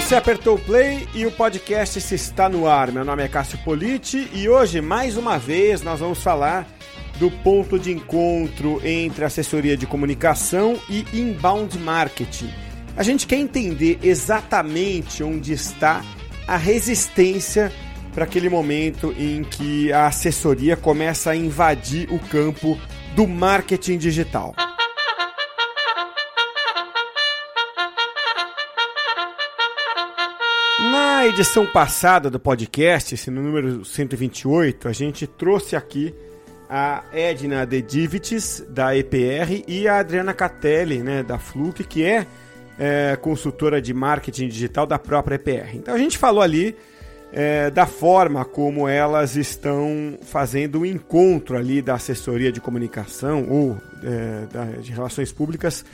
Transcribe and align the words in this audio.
Você 0.00 0.16
apertou 0.16 0.56
o 0.56 0.58
play 0.58 1.06
e 1.14 1.24
o 1.24 1.30
podcast 1.30 2.00
se 2.00 2.14
está 2.16 2.48
no 2.48 2.66
ar. 2.66 2.90
Meu 2.90 3.04
nome 3.04 3.22
é 3.22 3.28
Cássio 3.28 3.58
Politi 3.58 4.28
e 4.32 4.48
hoje, 4.48 4.80
mais 4.80 5.16
uma 5.16 5.38
vez, 5.38 5.82
nós 5.82 6.00
vamos 6.00 6.20
falar 6.20 6.66
do 7.20 7.30
ponto 7.30 7.78
de 7.78 7.92
encontro 7.92 8.80
entre 8.84 9.24
assessoria 9.24 9.76
de 9.76 9.86
comunicação 9.86 10.76
e 10.88 11.04
inbound 11.12 11.78
marketing. 11.78 12.50
A 12.96 13.04
gente 13.04 13.26
quer 13.26 13.36
entender 13.36 14.00
exatamente 14.02 15.22
onde 15.22 15.52
está 15.52 16.02
a 16.48 16.56
resistência 16.56 17.70
para 18.12 18.24
aquele 18.24 18.48
momento 18.48 19.14
em 19.16 19.44
que 19.44 19.92
a 19.92 20.06
assessoria 20.06 20.76
começa 20.76 21.30
a 21.30 21.36
invadir 21.36 22.10
o 22.10 22.18
campo 22.18 22.76
do 23.14 23.28
marketing 23.28 23.98
digital. 23.98 24.54
Na 31.20 31.26
edição 31.26 31.66
passada 31.66 32.30
do 32.30 32.40
podcast, 32.40 33.14
esse 33.14 33.30
no 33.30 33.42
número 33.42 33.84
128, 33.84 34.88
a 34.88 34.92
gente 34.92 35.26
trouxe 35.26 35.76
aqui 35.76 36.14
a 36.66 37.04
Edna 37.12 37.66
Dedivites, 37.66 38.64
da 38.70 38.96
EPR, 38.96 39.62
e 39.68 39.86
a 39.86 39.98
Adriana 39.98 40.32
Catelli, 40.32 41.02
né, 41.02 41.22
da 41.22 41.38
Fluke, 41.38 41.84
que 41.84 42.02
é, 42.02 42.26
é, 42.78 43.18
consultora 43.20 43.82
de 43.82 43.92
marketing 43.92 44.48
digital 44.48 44.86
da 44.86 44.98
própria 44.98 45.34
EPR. 45.34 45.76
Então 45.76 45.92
a 45.94 45.98
gente 45.98 46.16
falou 46.16 46.42
ali 46.42 46.74
é, 47.34 47.68
da 47.68 47.84
forma 47.84 48.42
como 48.42 48.88
elas 48.88 49.36
estão 49.36 50.18
fazendo 50.22 50.80
o 50.80 50.86
encontro 50.86 51.54
ali 51.54 51.82
da 51.82 51.96
assessoria 51.96 52.50
de 52.50 52.62
comunicação 52.62 53.46
ou 53.46 53.76
é, 54.02 54.46
da, 54.50 54.64
de 54.80 54.90
relações 54.90 55.30
públicas 55.30 55.84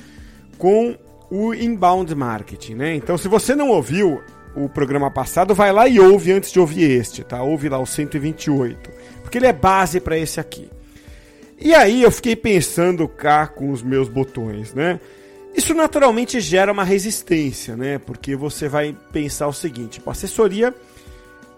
com 0.57 0.97
o 1.29 1.53
inbound 1.53 2.15
marketing, 2.15 2.75
né? 2.75 2.95
Então, 2.95 3.19
se 3.19 3.27
você 3.27 3.57
não 3.57 3.71
ouviu 3.71 4.23
o 4.57 4.69
programa 4.69 5.11
passado, 5.11 5.55
vai 5.55 5.71
lá 5.71 5.87
e 5.87 6.01
ouve 6.01 6.33
antes 6.33 6.51
de 6.51 6.59
ouvir 6.59 6.91
este, 6.91 7.23
tá? 7.23 7.43
Ouve 7.43 7.69
lá 7.69 7.79
o 7.79 7.87
128, 7.87 8.91
porque 9.23 9.39
ele 9.39 9.47
é 9.47 9.53
base 9.53 10.01
para 10.01 10.17
esse 10.17 10.41
aqui. 10.41 10.71
E 11.61 11.75
aí 11.75 12.03
eu 12.03 12.11
fiquei 12.11 12.35
pensando 12.35 13.07
cá 13.07 13.47
com 13.47 13.71
os 13.71 13.83
meus 13.83 14.09
botões, 14.09 14.75
né? 14.75 14.99
Isso 15.55 15.73
naturalmente 15.73 16.39
gera 16.41 16.71
uma 16.71 16.85
resistência, 16.85 17.77
né? 17.77 17.99
Porque 17.99 18.37
você 18.37 18.69
vai 18.69 18.95
pensar 19.13 19.47
o 19.47 19.53
seguinte: 19.53 20.03
a 20.07 20.11
assessoria 20.11 20.75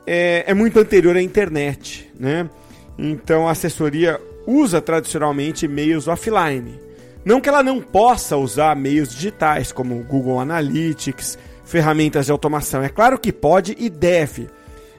é, 0.06 0.44
é 0.46 0.54
muito 0.54 0.78
anterior 0.78 1.16
à 1.16 1.22
internet, 1.22 2.08
né? 2.18 2.48
Então 2.96 3.48
a 3.48 3.52
assessoria 3.52 4.20
usa 4.46 4.80
tradicionalmente 4.80 5.68
meios 5.68 6.08
offline. 6.08 6.80
Não 7.24 7.40
que 7.40 7.48
ela 7.48 7.62
não 7.62 7.80
possa 7.80 8.36
usar 8.36 8.74
meios 8.74 9.10
digitais 9.10 9.70
como 9.72 10.02
Google 10.04 10.40
Analytics, 10.40 11.36
ferramentas 11.68 12.26
de 12.26 12.32
automação. 12.32 12.82
É 12.82 12.88
claro 12.88 13.18
que 13.18 13.30
pode 13.30 13.76
e 13.78 13.90
deve, 13.90 14.48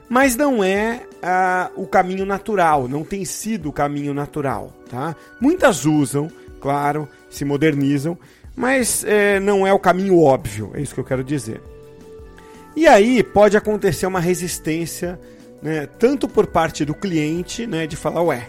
mas 0.08 0.36
não 0.36 0.62
é 0.62 1.02
ah, 1.20 1.68
o 1.74 1.84
caminho 1.84 2.24
natural, 2.24 2.86
não 2.86 3.02
tem 3.02 3.24
sido 3.24 3.68
o 3.68 3.72
caminho 3.72 4.14
natural. 4.14 4.72
Tá? 4.88 5.16
Muitas 5.40 5.84
usam, 5.84 6.30
claro, 6.60 7.08
se 7.28 7.44
modernizam, 7.44 8.16
mas 8.54 9.04
é, 9.04 9.40
não 9.40 9.66
é 9.66 9.72
o 9.72 9.80
caminho 9.80 10.20
óbvio, 10.20 10.70
é 10.74 10.80
isso 10.80 10.94
que 10.94 11.00
eu 11.00 11.04
quero 11.04 11.24
dizer. 11.24 11.60
E 12.76 12.86
aí 12.86 13.22
pode 13.24 13.56
acontecer 13.56 14.06
uma 14.06 14.20
resistência, 14.20 15.18
né, 15.60 15.88
tanto 15.98 16.28
por 16.28 16.46
parte 16.46 16.84
do 16.84 16.94
cliente, 16.94 17.66
né, 17.66 17.84
de 17.84 17.96
falar, 17.96 18.22
ué, 18.22 18.48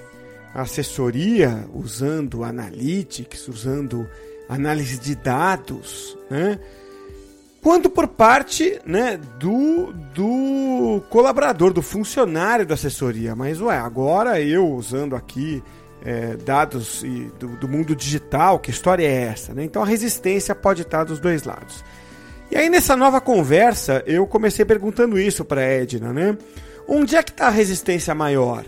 assessoria 0.53 1.65
usando 1.73 2.43
analytics, 2.43 3.47
usando 3.47 4.07
análise 4.47 4.99
de 4.99 5.15
dados, 5.15 6.15
né? 6.29 6.59
Quanto 7.61 7.89
por 7.89 8.07
parte 8.07 8.79
né, 8.85 9.19
do, 9.39 9.93
do 10.13 11.01
colaborador, 11.09 11.71
do 11.71 11.81
funcionário 11.81 12.65
da 12.65 12.73
assessoria. 12.73 13.35
Mas, 13.35 13.61
ué, 13.61 13.77
agora 13.77 14.41
eu 14.41 14.67
usando 14.67 15.15
aqui 15.15 15.63
é, 16.03 16.35
dados 16.37 17.03
e 17.03 17.31
do, 17.39 17.49
do, 17.57 17.67
mundo 17.67 17.95
digital, 17.95 18.59
que 18.59 18.71
história 18.71 19.05
é 19.05 19.23
essa? 19.23 19.53
Né? 19.53 19.63
Então 19.63 19.83
a 19.83 19.85
resistência 19.85 20.55
pode 20.55 20.81
estar 20.81 21.03
dos 21.03 21.19
dois 21.19 21.43
lados. 21.43 21.83
E 22.49 22.57
aí 22.57 22.69
nessa 22.69 22.97
nova 22.97 23.21
conversa 23.21 24.03
eu 24.07 24.25
comecei 24.25 24.65
perguntando 24.65 25.19
isso 25.19 25.45
para 25.45 25.61
Edna, 25.61 26.11
né? 26.11 26.37
Onde 26.87 27.15
é 27.15 27.23
que 27.23 27.31
está 27.31 27.47
a 27.47 27.51
resistência 27.51 28.13
maior? 28.13 28.65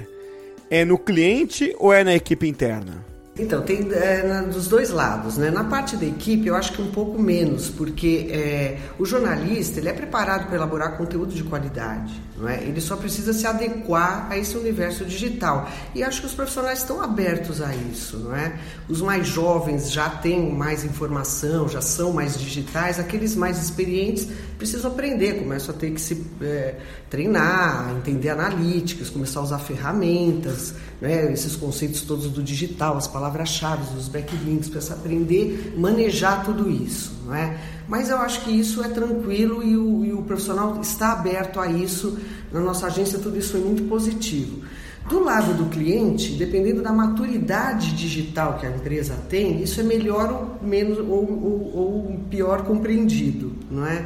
É 0.70 0.86
no 0.86 0.98
cliente 0.98 1.76
ou 1.78 1.92
é 1.92 2.04
na 2.04 2.14
equipe 2.14 2.48
interna? 2.48 3.13
Então, 3.38 3.64
tem 3.64 3.92
é, 3.92 4.44
dos 4.44 4.68
dois 4.68 4.92
lados. 4.92 5.38
Né? 5.38 5.50
Na 5.50 5.64
parte 5.64 5.98
da 5.98 6.06
equipe, 6.06 6.48
eu 6.48 6.56
acho 6.56 6.74
que 6.74 6.82
um 6.82 6.92
pouco 6.92 7.20
menos, 7.20 7.70
porque 7.70 8.28
é, 8.30 8.78
o 9.00 9.06
jornalista 9.06 9.80
ele 9.80 9.90
é 9.90 9.94
preparado 9.94 10.46
para 10.46 10.56
elaborar 10.56 10.98
conteúdo 10.98 11.34
de 11.34 11.44
qualidade. 11.44 12.14
Não 12.38 12.50
é? 12.50 12.64
Ele 12.64 12.82
só 12.82 12.96
precisa 12.96 13.34
se 13.34 13.46
adequar 13.46 14.28
a 14.30 14.38
esse 14.38 14.58
universo 14.58 15.06
digital. 15.06 15.70
E 15.94 16.04
acho 16.04 16.22
que 16.22 16.28
os 16.28 16.34
profissionais 16.34 16.80
estão 16.80 17.02
abertos 17.02 17.62
a 17.62 17.76
isso. 17.76 18.18
Não 18.18 18.36
é? 18.36 18.58
Os 18.90 19.02
mais 19.02 19.28
jovens 19.28 19.92
já 19.92 20.10
têm 20.10 20.52
mais 20.52 20.84
informação, 20.84 21.68
já 21.68 21.82
são 21.82 22.14
mais 22.14 22.38
digitais. 22.38 23.00
Aqueles 23.00 23.36
mais 23.36 23.62
experientes 23.62 24.28
precisam 24.58 24.92
aprender, 24.92 25.40
começam 25.40 25.76
a 25.76 25.78
ter 25.78 25.92
que 25.92 26.02
se 26.02 26.26
é, 26.42 26.76
treinar, 27.10 27.92
entender 27.98 28.30
analíticas, 28.30 29.10
começar 29.10 29.42
a 29.42 29.44
usar 29.44 29.60
ferramentas, 29.60 30.74
né? 31.02 31.32
esses 31.32 31.56
conceitos 31.56 32.02
todos 32.02 32.30
do 32.30 32.42
digital, 32.42 32.98
as 32.98 33.08
palavras 33.08 33.34
palavras-chave, 33.34 33.98
os 33.98 34.08
backlinks, 34.08 34.70
para 34.70 34.96
aprender 34.96 35.74
a 35.76 35.80
manejar 35.80 36.46
tudo 36.46 36.70
isso, 36.70 37.14
não 37.26 37.36
é? 37.36 37.58
Mas 37.88 38.10
eu 38.10 38.18
acho 38.18 38.44
que 38.44 38.52
isso 38.52 38.84
é 38.84 38.88
tranquilo 38.88 39.64
e 39.64 39.76
o, 39.76 40.06
e 40.06 40.14
o 40.14 40.22
profissional 40.22 40.80
está 40.82 41.14
aberto 41.14 41.60
a 41.60 41.68
isso. 41.68 42.18
Na 42.52 42.60
nossa 42.60 42.88
agência, 42.88 43.20
tudo 43.20 43.38
isso 43.38 43.52
foi 43.52 43.62
muito 43.62 43.84
positivo. 43.84 44.64
Do 45.10 45.22
lado 45.22 45.54
do 45.54 45.66
cliente, 45.66 46.32
dependendo 46.34 46.82
da 46.82 46.94
maturidade 46.94 47.94
digital 47.94 48.58
que 48.58 48.66
a 48.66 48.70
empresa 48.70 49.16
tem, 49.30 49.62
isso 49.62 49.82
é 49.82 49.84
melhor 49.84 50.32
ou 50.62 50.68
menos 50.68 50.98
ou, 50.98 51.08
ou, 51.08 51.76
ou 51.76 52.20
pior 52.30 52.64
compreendido, 52.64 53.54
não 53.70 53.86
é? 53.86 54.06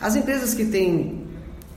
As 0.00 0.16
empresas 0.16 0.54
que 0.54 0.64
têm 0.64 1.26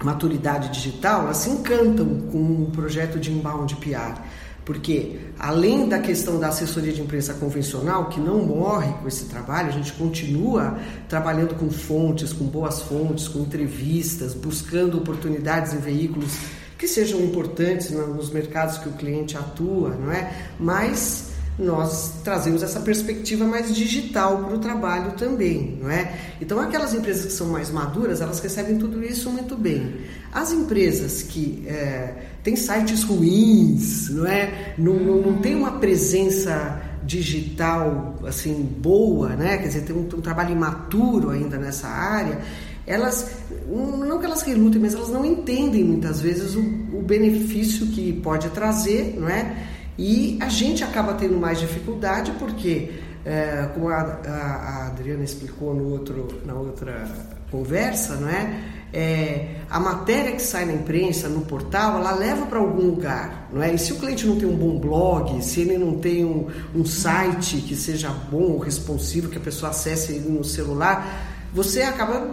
maturidade 0.02 0.70
digital, 0.70 1.24
elas 1.24 1.38
se 1.38 1.50
encantam 1.50 2.22
com 2.32 2.38
um 2.38 2.72
projeto 2.72 3.20
de 3.20 3.32
inbound 3.32 3.76
PR 3.76 4.22
porque, 4.64 5.20
além 5.40 5.90
da 5.90 6.00
questão 6.00 6.40
da 6.40 6.50
assessoria 6.50 6.94
de 6.94 7.02
imprensa 7.02 7.34
convencional, 7.34 8.10
que 8.10 8.20
não 8.20 8.46
morre 8.46 8.94
com 9.02 9.08
esse 9.08 9.26
trabalho, 9.26 9.70
a 9.70 9.72
gente 9.72 9.92
continua 9.94 10.78
trabalhando 11.10 11.56
com 11.56 11.70
fontes, 11.70 12.32
com 12.32 12.46
boas 12.46 12.82
fontes, 12.82 13.28
com 13.28 13.40
entrevistas, 13.40 14.34
buscando 14.34 14.98
oportunidades 14.98 15.74
em 15.74 15.80
veículos 15.80 16.38
que 16.78 16.88
sejam 16.88 17.20
importantes 17.22 17.92
nos 17.92 18.32
mercados 18.32 18.78
que 18.78 18.90
o 18.90 18.94
cliente 18.94 19.38
atua, 19.38 19.90
não 19.90 20.12
é? 20.12 20.32
Mas 20.60 21.31
nós 21.60 22.14
trazemos 22.24 22.64
essa 22.64 22.80
perspectiva 22.80 23.46
mais 23.46 23.74
digital 23.76 24.46
para 24.46 24.56
o 24.56 24.60
trabalho 24.60 25.12
também, 25.12 25.78
não 25.82 25.90
é? 25.90 26.16
Então, 26.40 26.60
aquelas 26.60 26.94
empresas 26.94 27.26
que 27.26 27.32
são 27.34 27.48
mais 27.48 27.70
maduras, 27.70 28.22
elas 28.22 28.40
recebem 28.40 28.78
tudo 28.78 29.04
isso 29.04 29.30
muito 29.30 29.56
bem. 29.56 29.96
As 30.32 30.52
empresas 30.52 31.22
que 31.24 31.64
é, 31.68 32.14
têm 32.44 32.56
sites 32.56 33.04
ruins, 33.04 34.10
não 34.10 34.26
é? 34.26 34.74
Não, 34.78 34.94
não, 34.96 35.22
não 35.22 35.38
tem 35.38 35.56
uma 35.56 35.74
presença 35.74 36.82
digital 37.04 38.16
assim 38.26 38.64
boa, 38.80 39.30
né? 39.30 39.58
Quer 39.58 39.68
dizer, 39.68 39.82
tem 39.82 39.96
um, 39.96 40.02
um 40.02 40.22
trabalho 40.22 40.52
imaturo 40.52 41.30
ainda 41.30 41.58
nessa 41.58 41.88
área. 41.88 42.40
Elas, 42.88 43.30
não 43.70 44.20
que 44.20 44.26
elas 44.26 44.42
relutem, 44.42 44.82
mas 44.82 44.94
elas 44.94 45.10
não 45.10 45.24
entendem 45.24 45.84
muitas 45.84 46.22
vezes 46.22 46.56
o, 46.56 46.62
o 46.94 47.04
benefício 47.06 47.88
que 47.88 48.14
pode 48.14 48.50
trazer, 48.50 49.16
não 49.20 49.30
é? 49.30 49.68
E 49.98 50.38
a 50.42 50.50
gente 50.50 50.84
acaba 50.84 51.14
tendo 51.14 51.38
mais 51.38 51.60
dificuldade 51.60 52.32
porque, 52.40 52.94
é, 53.26 53.70
como 53.74 53.90
a, 53.90 53.96
a, 53.96 54.30
a, 54.30 54.88
Adriana 54.88 55.24
explicou 55.24 55.74
no 55.74 55.90
outro, 55.90 56.42
na 56.46 56.54
outra 56.54 57.08
conversa, 57.52 58.16
não 58.16 58.30
é? 58.30 58.64
é? 58.94 59.56
a 59.70 59.80
matéria 59.80 60.32
que 60.32 60.42
sai 60.42 60.66
na 60.66 60.74
imprensa, 60.74 61.28
no 61.28 61.42
portal, 61.42 61.98
ela 61.98 62.14
leva 62.14 62.46
para 62.46 62.60
algum 62.60 62.88
lugar, 62.88 63.50
não 63.52 63.62
é? 63.62 63.74
E 63.74 63.78
se 63.78 63.94
o 63.94 63.98
cliente 63.98 64.26
não 64.26 64.38
tem 64.38 64.48
um 64.48 64.56
bom 64.56 64.80
blog, 64.80 65.44
se 65.44 65.62
ele 65.62 65.78
não 65.78 65.98
tem 65.98 66.26
um, 66.26 66.48
um 66.74 66.86
site 66.86 67.58
que 67.58 67.76
seja 67.76 68.10
bom, 68.10 68.58
responsivo, 68.58 69.30
que 69.30 69.38
a 69.38 69.42
pessoa 69.42 69.72
acesse 69.72 70.14
ele 70.14 70.30
no 70.30 70.44
celular, 70.44 71.30
você 71.54 71.82
acaba 71.82 72.26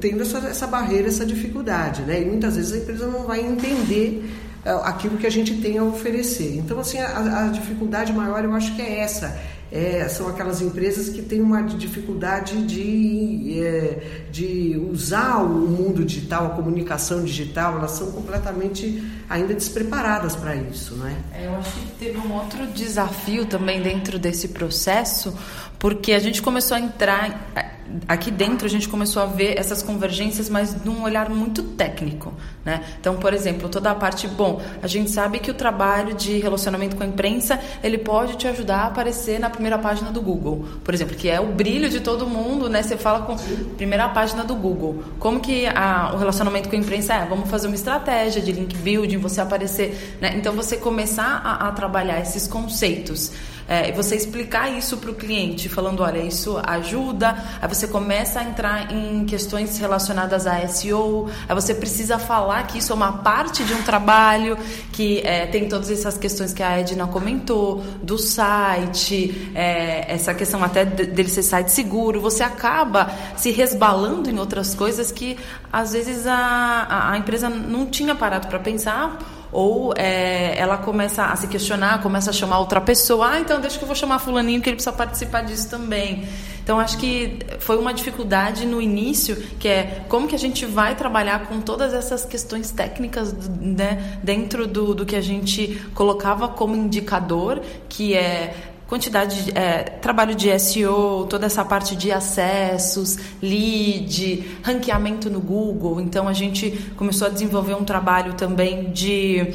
tendo 0.00 0.22
essa, 0.22 0.38
essa 0.38 0.66
barreira, 0.66 1.08
essa 1.08 1.26
dificuldade, 1.26 2.02
né? 2.02 2.22
E 2.22 2.24
muitas 2.24 2.56
vezes 2.56 2.72
a 2.72 2.76
empresa 2.78 3.06
não 3.06 3.24
vai 3.24 3.40
entender 3.40 4.30
aquilo 4.64 5.18
que 5.18 5.26
a 5.26 5.30
gente 5.30 5.56
tem 5.56 5.78
a 5.78 5.84
oferecer. 5.84 6.56
Então, 6.56 6.78
assim, 6.78 6.98
a, 6.98 7.46
a 7.46 7.48
dificuldade 7.48 8.12
maior 8.12 8.44
eu 8.44 8.54
acho 8.54 8.74
que 8.76 8.82
é 8.82 9.00
essa. 9.00 9.36
É, 9.72 10.06
são 10.06 10.28
aquelas 10.28 10.60
empresas 10.60 11.08
que 11.08 11.22
têm 11.22 11.40
uma 11.40 11.62
dificuldade 11.62 12.62
de, 12.66 13.58
é, 13.58 14.26
de 14.30 14.78
usar 14.92 15.38
o 15.38 15.48
mundo 15.48 16.04
digital, 16.04 16.46
a 16.46 16.50
comunicação 16.50 17.24
digital, 17.24 17.78
elas 17.78 17.92
são 17.92 18.12
completamente 18.12 19.02
ainda 19.30 19.54
despreparadas 19.54 20.36
para 20.36 20.54
isso, 20.54 20.94
não 20.96 21.06
é? 21.06 21.16
é? 21.32 21.46
Eu 21.46 21.56
acho 21.56 21.72
que 21.72 21.86
teve 21.98 22.18
um 22.18 22.34
outro 22.34 22.66
desafio 22.66 23.46
também 23.46 23.80
dentro 23.80 24.18
desse 24.18 24.48
processo, 24.48 25.34
porque 25.78 26.12
a 26.12 26.18
gente 26.18 26.42
começou 26.42 26.76
a 26.76 26.80
entrar 26.80 27.71
aqui 28.08 28.30
dentro 28.30 28.66
a 28.66 28.70
gente 28.70 28.88
começou 28.88 29.22
a 29.22 29.26
ver 29.26 29.58
essas 29.58 29.82
convergências, 29.82 30.48
mas 30.48 30.84
num 30.84 31.02
olhar 31.02 31.28
muito 31.28 31.62
técnico, 31.62 32.32
né? 32.64 32.82
Então, 33.00 33.16
por 33.16 33.32
exemplo, 33.34 33.68
toda 33.68 33.90
a 33.90 33.94
parte, 33.94 34.26
bom, 34.26 34.60
a 34.82 34.86
gente 34.86 35.10
sabe 35.10 35.38
que 35.38 35.50
o 35.50 35.54
trabalho 35.54 36.14
de 36.14 36.38
relacionamento 36.38 36.96
com 36.96 37.02
a 37.02 37.06
imprensa, 37.06 37.58
ele 37.82 37.98
pode 37.98 38.36
te 38.36 38.46
ajudar 38.48 38.78
a 38.78 38.86
aparecer 38.86 39.38
na 39.38 39.50
primeira 39.50 39.78
página 39.78 40.10
do 40.10 40.20
Google, 40.20 40.66
por 40.82 40.94
exemplo, 40.94 41.16
que 41.16 41.28
é 41.28 41.40
o 41.40 41.46
brilho 41.46 41.88
de 41.88 42.00
todo 42.00 42.26
mundo, 42.26 42.68
né? 42.68 42.82
Você 42.82 42.96
fala 42.96 43.22
com 43.22 43.36
primeira 43.76 44.08
página 44.08 44.44
do 44.44 44.54
Google. 44.54 45.02
Como 45.18 45.40
que 45.40 45.66
a, 45.66 46.12
o 46.14 46.18
relacionamento 46.18 46.68
com 46.68 46.76
a 46.76 46.78
imprensa 46.78 47.14
é? 47.14 47.26
Vamos 47.26 47.50
fazer 47.50 47.66
uma 47.66 47.76
estratégia 47.76 48.40
de 48.40 48.52
link 48.52 48.76
building, 48.76 49.18
você 49.18 49.40
aparecer, 49.40 50.16
né? 50.20 50.34
Então, 50.36 50.52
você 50.54 50.76
começar 50.76 51.40
a, 51.44 51.68
a 51.68 51.72
trabalhar 51.72 52.20
esses 52.20 52.46
conceitos 52.46 53.32
é, 53.72 53.90
você 53.90 54.14
explicar 54.14 54.70
isso 54.70 54.98
para 54.98 55.10
o 55.10 55.14
cliente, 55.14 55.66
falando, 55.66 56.02
olha, 56.02 56.18
isso 56.18 56.60
ajuda, 56.62 57.34
aí 57.58 57.66
você 57.66 57.88
começa 57.88 58.40
a 58.40 58.44
entrar 58.44 58.92
em 58.92 59.24
questões 59.24 59.78
relacionadas 59.78 60.46
a 60.46 60.68
SEO, 60.68 61.30
aí 61.48 61.54
você 61.54 61.74
precisa 61.74 62.18
falar 62.18 62.66
que 62.66 62.76
isso 62.76 62.92
é 62.92 62.94
uma 62.94 63.14
parte 63.22 63.64
de 63.64 63.72
um 63.72 63.82
trabalho, 63.82 64.58
que 64.92 65.20
é, 65.20 65.46
tem 65.46 65.70
todas 65.70 65.90
essas 65.90 66.18
questões 66.18 66.52
que 66.52 66.62
a 66.62 66.80
Edna 66.80 67.06
comentou, 67.06 67.82
do 68.02 68.18
site, 68.18 69.50
é, 69.54 70.12
essa 70.12 70.34
questão 70.34 70.62
até 70.62 70.84
dele 70.84 71.30
ser 71.30 71.42
site 71.42 71.72
seguro, 71.72 72.20
você 72.20 72.42
acaba 72.42 73.10
se 73.38 73.50
resbalando 73.52 74.28
em 74.28 74.38
outras 74.38 74.74
coisas 74.74 75.10
que 75.10 75.38
às 75.72 75.94
vezes 75.94 76.26
a, 76.26 76.36
a, 76.36 77.12
a 77.12 77.16
empresa 77.16 77.48
não 77.48 77.86
tinha 77.86 78.14
parado 78.14 78.48
para 78.48 78.58
pensar 78.58 79.18
ou 79.52 79.92
é, 79.96 80.58
ela 80.58 80.78
começa 80.78 81.26
a 81.26 81.36
se 81.36 81.46
questionar, 81.46 82.02
começa 82.02 82.30
a 82.30 82.32
chamar 82.32 82.58
outra 82.58 82.80
pessoa, 82.80 83.32
ah, 83.32 83.40
então 83.40 83.60
deixa 83.60 83.76
que 83.76 83.84
eu 83.84 83.86
vou 83.86 83.94
chamar 83.94 84.18
fulaninho 84.18 84.62
que 84.62 84.70
ele 84.70 84.76
precisa 84.76 84.96
participar 84.96 85.42
disso 85.42 85.68
também. 85.68 86.26
Então 86.62 86.80
acho 86.80 86.96
que 86.96 87.38
foi 87.58 87.76
uma 87.76 87.92
dificuldade 87.92 88.64
no 88.64 88.80
início, 88.80 89.36
que 89.58 89.68
é 89.68 90.04
como 90.08 90.26
que 90.26 90.34
a 90.34 90.38
gente 90.38 90.64
vai 90.64 90.94
trabalhar 90.94 91.46
com 91.46 91.60
todas 91.60 91.92
essas 91.92 92.24
questões 92.24 92.70
técnicas 92.70 93.32
né, 93.60 94.18
dentro 94.22 94.66
do, 94.66 94.94
do 94.94 95.04
que 95.04 95.16
a 95.16 95.20
gente 95.20 95.82
colocava 95.92 96.48
como 96.48 96.74
indicador, 96.74 97.60
que 97.88 98.14
é 98.14 98.71
quantidade 98.92 99.44
de 99.44 99.56
é, 99.56 99.84
trabalho 99.84 100.34
de 100.34 100.50
SEO, 100.58 101.26
toda 101.26 101.46
essa 101.46 101.64
parte 101.64 101.96
de 101.96 102.12
acessos, 102.12 103.16
lead, 103.40 104.58
ranqueamento 104.62 105.30
no 105.30 105.40
Google. 105.40 105.98
Então 105.98 106.28
a 106.28 106.34
gente 106.34 106.92
começou 106.94 107.26
a 107.26 107.30
desenvolver 107.30 107.72
um 107.72 107.84
trabalho 107.84 108.34
também 108.34 108.92
de 108.92 109.54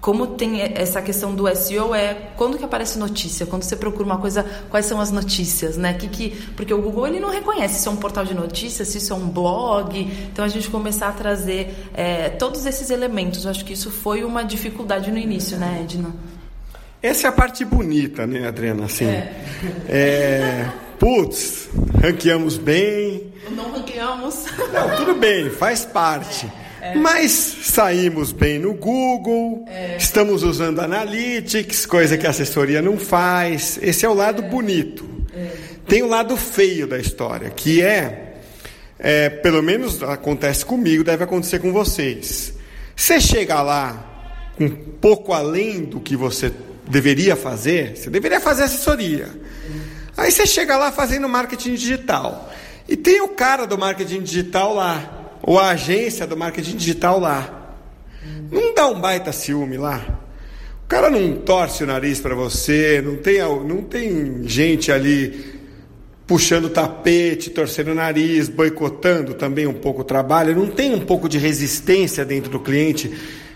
como 0.00 0.28
tem 0.28 0.62
essa 0.62 1.02
questão 1.02 1.34
do 1.34 1.52
SEO 1.56 1.92
é 1.92 2.14
quando 2.36 2.58
que 2.58 2.64
aparece 2.64 2.96
notícia, 2.96 3.44
quando 3.44 3.64
você 3.64 3.74
procura 3.74 4.04
uma 4.04 4.18
coisa, 4.18 4.46
quais 4.70 4.86
são 4.86 5.00
as 5.00 5.10
notícias, 5.10 5.76
né? 5.76 5.94
Que, 5.94 6.06
que, 6.06 6.30
porque 6.54 6.72
o 6.72 6.80
Google 6.80 7.08
ele 7.08 7.18
não 7.18 7.30
reconhece 7.30 7.80
se 7.80 7.88
é 7.88 7.90
um 7.90 7.96
portal 7.96 8.24
de 8.24 8.34
notícias, 8.34 8.86
se 8.86 8.98
isso 8.98 9.12
é 9.12 9.16
um 9.16 9.28
blog. 9.28 10.00
Então 10.32 10.44
a 10.44 10.48
gente 10.48 10.70
começar 10.70 11.08
a 11.08 11.12
trazer 11.12 11.74
é, 11.92 12.28
todos 12.28 12.64
esses 12.66 12.88
elementos. 12.88 13.44
Eu 13.44 13.50
acho 13.50 13.64
que 13.64 13.72
isso 13.72 13.90
foi 13.90 14.22
uma 14.22 14.44
dificuldade 14.44 15.10
no 15.10 15.18
início, 15.18 15.58
né, 15.58 15.80
Edna? 15.82 16.14
Essa 17.02 17.28
é 17.28 17.30
a 17.30 17.32
parte 17.32 17.64
bonita, 17.64 18.26
né, 18.26 18.46
Adriana? 18.46 18.84
Assim, 18.84 19.06
é. 19.06 19.32
é 19.88 20.70
putz, 20.98 21.70
ranqueamos 22.00 22.58
bem. 22.58 23.32
Não 23.50 23.72
ranqueamos. 23.72 24.44
Não, 24.72 24.96
tudo 24.96 25.14
bem, 25.14 25.48
faz 25.48 25.84
parte. 25.86 26.46
É. 26.82 26.94
Mas 26.94 27.30
saímos 27.32 28.32
bem 28.32 28.58
no 28.58 28.74
Google, 28.74 29.64
é. 29.66 29.96
estamos 29.96 30.42
usando 30.42 30.80
Analytics, 30.80 31.86
coisa 31.86 32.18
que 32.18 32.26
a 32.26 32.30
assessoria 32.30 32.82
não 32.82 32.98
faz. 32.98 33.78
Esse 33.80 34.04
é 34.04 34.08
o 34.08 34.14
lado 34.14 34.42
bonito. 34.42 35.08
É. 35.34 35.50
Tem 35.86 36.02
o 36.02 36.06
lado 36.06 36.36
feio 36.36 36.86
da 36.86 36.98
história, 36.98 37.48
que 37.50 37.82
é, 37.82 38.36
é, 38.98 39.28
pelo 39.28 39.62
menos 39.62 40.02
acontece 40.02 40.64
comigo, 40.64 41.02
deve 41.02 41.24
acontecer 41.24 41.58
com 41.58 41.72
vocês. 41.72 42.54
Você 42.94 43.18
chega 43.20 43.62
lá 43.62 44.06
um 44.60 44.68
pouco 44.68 45.32
além 45.32 45.80
do 45.80 45.98
que 45.98 46.14
você 46.14 46.52
deveria 46.90 47.36
fazer, 47.36 47.96
você 47.96 48.10
deveria 48.10 48.40
fazer 48.40 48.64
assessoria. 48.64 49.28
Aí 50.16 50.30
você 50.30 50.46
chega 50.46 50.76
lá 50.76 50.92
fazendo 50.92 51.28
marketing 51.28 51.74
digital. 51.74 52.52
E 52.88 52.96
tem 52.96 53.20
o 53.20 53.28
cara 53.28 53.66
do 53.66 53.78
marketing 53.78 54.22
digital 54.22 54.74
lá, 54.74 55.38
ou 55.42 55.58
a 55.58 55.70
agência 55.70 56.26
do 56.26 56.36
marketing 56.36 56.76
digital 56.76 57.20
lá. 57.20 57.76
Não 58.50 58.74
dá 58.74 58.88
um 58.88 59.00
baita 59.00 59.32
ciúme 59.32 59.76
lá. 59.76 60.20
O 60.84 60.88
cara 60.88 61.08
não 61.08 61.36
torce 61.36 61.84
o 61.84 61.86
nariz 61.86 62.18
para 62.18 62.34
você, 62.34 63.00
não 63.00 63.16
tem, 63.16 63.38
não 63.38 63.82
tem 63.82 64.42
gente 64.48 64.90
ali 64.90 65.60
puxando 66.26 66.66
o 66.66 66.70
tapete, 66.70 67.50
torcendo 67.50 67.92
o 67.92 67.94
nariz, 67.94 68.48
boicotando 68.48 69.34
também 69.34 69.66
um 69.66 69.72
pouco 69.72 70.02
o 70.02 70.04
trabalho. 70.04 70.54
Não 70.54 70.66
tem 70.66 70.94
um 70.94 71.00
pouco 71.00 71.28
de 71.28 71.38
resistência 71.38 72.24
dentro 72.24 72.50
do 72.50 72.60
cliente 72.60 73.10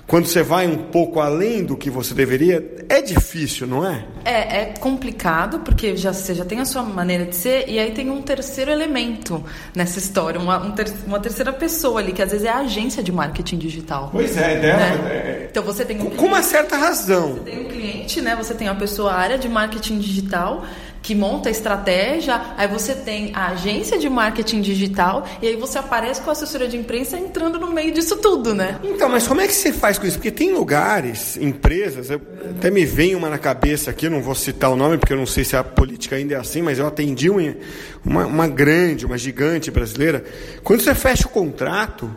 quando 0.07 0.27
você 0.27 0.43
vai 0.43 0.67
um 0.67 0.77
pouco 0.77 1.21
além 1.21 1.65
do 1.65 1.77
que 1.77 1.89
você 1.89 2.13
deveria, 2.15 2.75
é 2.89 3.01
difícil, 3.01 3.67
não 3.67 3.87
é? 3.87 4.05
É, 4.25 4.61
é 4.61 4.65
complicado, 4.79 5.61
porque 5.61 5.97
já, 5.97 6.13
você 6.13 6.35
já 6.35 6.45
tem 6.45 6.61
a 6.61 6.65
sua 6.65 6.83
maneira 6.83 7.25
de 7.25 7.35
ser, 7.35 7.69
e 7.69 7.79
aí 7.79 7.93
tem 7.93 8.11
um 8.11 8.21
terceiro 8.21 8.71
elemento 8.71 9.43
nessa 9.75 9.99
história, 9.99 10.39
uma, 10.39 10.59
um 10.59 10.73
ter, 10.73 10.93
uma 11.07 11.19
terceira 11.19 11.53
pessoa 11.53 12.01
ali, 12.01 12.13
que 12.13 12.23
às 12.23 12.31
vezes 12.31 12.47
é 12.47 12.51
a 12.51 12.59
agência 12.59 13.03
de 13.03 13.11
marketing 13.11 13.59
digital. 13.59 14.11
Pois 14.13 14.37
é, 14.37 14.59
dela. 14.59 14.79
Né? 14.79 15.11
É... 15.11 15.49
Então 15.51 15.63
você 15.63 15.85
tem 15.85 15.97
um 15.97 16.01
com, 16.01 16.07
cliente, 16.07 16.21
com 16.23 16.27
uma 16.27 16.43
certa 16.43 16.77
razão. 16.77 17.35
Você 17.35 17.41
tem 17.41 17.61
um 17.61 17.69
cliente, 17.69 18.21
né? 18.21 18.37
Você 18.37 18.55
tem 18.55 18.69
a 18.69 18.75
pessoa 18.75 19.13
área 19.13 19.39
de 19.39 19.49
marketing 19.49 19.99
digital 19.99 20.65
que 21.05 21.15
monta 21.15 21.51
a 21.51 21.53
estratégia, 21.53 22.41
aí 22.57 22.67
você 22.67 22.95
tem 22.95 23.31
a 23.35 23.49
agência 23.49 23.99
de 23.99 24.09
marketing 24.09 24.63
digital 24.63 25.29
e 25.43 25.49
aí 25.49 25.55
você 25.55 25.77
aparece 25.77 26.23
com 26.23 26.31
a 26.31 26.33
assessoria 26.33 26.67
de 26.67 26.79
imprensa 26.79 27.19
entrando 27.19 27.61
no 27.61 27.71
meio 27.71 27.93
disso 27.93 28.17
tudo, 28.17 28.55
né? 28.55 28.81
Então, 28.83 29.11
mas 29.11 29.29
como 29.29 29.43
é 29.43 29.47
que 29.47 29.53
você 29.53 29.71
faz 29.71 29.99
com 29.99 30.07
isso? 30.07 30.17
Porque 30.17 30.31
tem 30.31 30.55
lugares, 30.55 31.37
empresas, 31.37 32.11
até 32.11 32.71
me 32.71 32.87
vem 32.87 33.15
uma 33.15 33.29
na 33.29 33.37
cabeça 33.37 33.91
aqui, 33.91 34.09
não 34.09 34.23
vou 34.23 34.35
citar 34.35 34.71
o 34.71 34.77
nome 34.77 34.97
porque 34.97 35.13
eu 35.13 35.19
não 35.19 35.27
sei 35.27 35.45
se 35.45 35.55
a 35.55 35.63
política 35.63 36.17
ainda 36.17 36.37
é 36.37 36.39
assim, 36.39 36.63
mas 36.63 36.79
eu 36.79 36.87
atendi 36.87 37.29
uma, 37.29 38.25
uma 38.25 38.49
grande, 38.49 39.05
uma 39.05 39.19
gigante 39.19 39.71
brasileira. 39.71 40.25
Quando 40.63 40.81
você 40.81 40.95
fecha 40.95 41.27
o 41.27 41.31
contrato, 41.31 42.11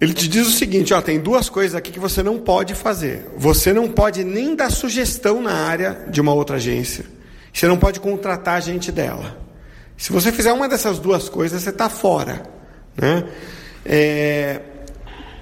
ele 0.00 0.14
te 0.14 0.28
diz 0.28 0.46
o 0.46 0.52
seguinte: 0.52 0.94
ó, 0.94 1.02
tem 1.02 1.18
duas 1.18 1.48
coisas 1.48 1.74
aqui 1.74 1.90
que 1.90 1.98
você 1.98 2.22
não 2.22 2.38
pode 2.38 2.76
fazer. 2.76 3.26
Você 3.36 3.72
não 3.72 3.88
pode 3.88 4.22
nem 4.22 4.54
dar 4.54 4.70
sugestão 4.70 5.42
na 5.42 5.52
área 5.52 6.06
de 6.08 6.20
uma 6.20 6.32
outra 6.32 6.58
agência. 6.58 7.21
Você 7.52 7.66
não 7.66 7.76
pode 7.76 8.00
contratar 8.00 8.56
a 8.56 8.60
gente 8.60 8.90
dela. 8.90 9.38
Se 9.96 10.10
você 10.10 10.32
fizer 10.32 10.52
uma 10.52 10.68
dessas 10.68 10.98
duas 10.98 11.28
coisas, 11.28 11.62
você 11.62 11.70
está 11.70 11.88
fora. 11.88 12.42
Né? 12.96 13.24
É, 13.84 14.60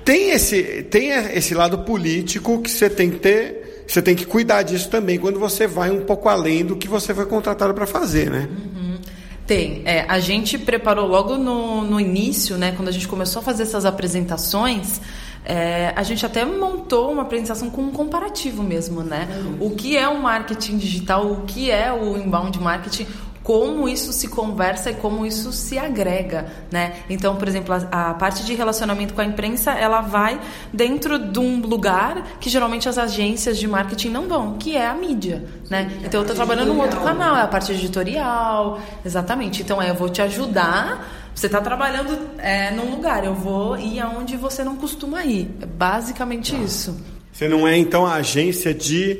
tem, 0.04 0.30
esse, 0.30 0.82
tem 0.90 1.10
esse 1.10 1.54
lado 1.54 1.78
político 1.78 2.60
que 2.60 2.70
você 2.70 2.90
tem 2.90 3.10
que 3.10 3.18
ter, 3.18 3.84
você 3.86 4.02
tem 4.02 4.14
que 4.14 4.26
cuidar 4.26 4.62
disso 4.62 4.88
também 4.88 5.18
quando 5.18 5.38
você 5.38 5.66
vai 5.66 5.90
um 5.90 6.04
pouco 6.04 6.28
além 6.28 6.64
do 6.64 6.76
que 6.76 6.88
você 6.88 7.14
foi 7.14 7.26
contratado 7.26 7.72
para 7.74 7.86
fazer, 7.86 8.30
né? 8.30 8.48
Uhum. 8.50 8.98
Tem. 9.46 9.82
É, 9.84 10.04
a 10.08 10.20
gente 10.20 10.56
preparou 10.56 11.08
logo 11.08 11.36
no, 11.36 11.82
no 11.82 11.98
início, 11.98 12.56
né, 12.56 12.72
quando 12.76 12.88
a 12.88 12.92
gente 12.92 13.08
começou 13.08 13.40
a 13.40 13.42
fazer 13.42 13.64
essas 13.64 13.84
apresentações, 13.84 15.00
é, 15.44 15.92
a 15.96 16.02
gente 16.02 16.24
até 16.24 16.44
montou 16.44 17.10
uma 17.12 17.22
apresentação 17.22 17.70
com 17.70 17.82
um 17.82 17.90
comparativo 17.90 18.62
mesmo, 18.62 19.02
né? 19.02 19.28
O 19.58 19.70
que 19.70 19.96
é 19.96 20.08
o 20.08 20.20
marketing 20.20 20.76
digital, 20.76 21.30
o 21.30 21.42
que 21.42 21.70
é 21.70 21.92
o 21.92 22.16
inbound 22.18 22.58
marketing, 22.60 23.06
como 23.42 23.88
isso 23.88 24.12
se 24.12 24.28
conversa 24.28 24.90
e 24.90 24.94
como 24.94 25.24
isso 25.24 25.50
se 25.50 25.78
agrega, 25.78 26.46
né? 26.70 26.94
Então, 27.08 27.36
por 27.36 27.48
exemplo, 27.48 27.74
a, 27.74 28.10
a, 28.10 28.14
parte 28.14 28.44
de 28.44 28.54
relacionamento 28.54 29.14
com 29.14 29.20
a 29.22 29.24
imprensa, 29.24 29.72
ela 29.72 30.02
vai 30.02 30.38
dentro 30.72 31.18
de 31.18 31.38
um 31.38 31.60
lugar 31.60 32.22
que 32.38 32.50
geralmente 32.50 32.88
as 32.88 32.98
agências 32.98 33.58
de 33.58 33.66
marketing 33.66 34.10
não 34.10 34.28
vão, 34.28 34.54
que 34.58 34.76
é 34.76 34.86
a 34.86 34.94
mídia, 34.94 35.42
né? 35.70 35.90
Então, 36.04 36.20
eu 36.20 36.22
estou 36.22 36.36
trabalhando 36.36 36.68
num 36.68 36.80
outro 36.80 37.00
canal, 37.00 37.34
é 37.34 37.42
a 37.42 37.48
parte 37.48 37.72
editorial, 37.72 38.78
exatamente. 39.04 39.62
Então, 39.62 39.80
é, 39.80 39.90
eu 39.90 39.94
vou 39.94 40.10
te 40.10 40.20
ajudar 40.20 41.19
você 41.40 41.46
está 41.46 41.60
trabalhando 41.62 42.18
é, 42.36 42.70
num 42.70 42.90
lugar, 42.90 43.24
eu 43.24 43.34
vou 43.34 43.74
ir 43.78 43.98
aonde 43.98 44.36
você 44.36 44.62
não 44.62 44.76
costuma 44.76 45.24
ir. 45.24 45.48
É 45.62 45.64
basicamente 45.64 46.54
ah. 46.54 46.58
isso. 46.58 47.00
Você 47.32 47.48
não 47.48 47.66
é, 47.66 47.78
então, 47.78 48.04
a 48.04 48.16
agência 48.16 48.74
de 48.74 49.18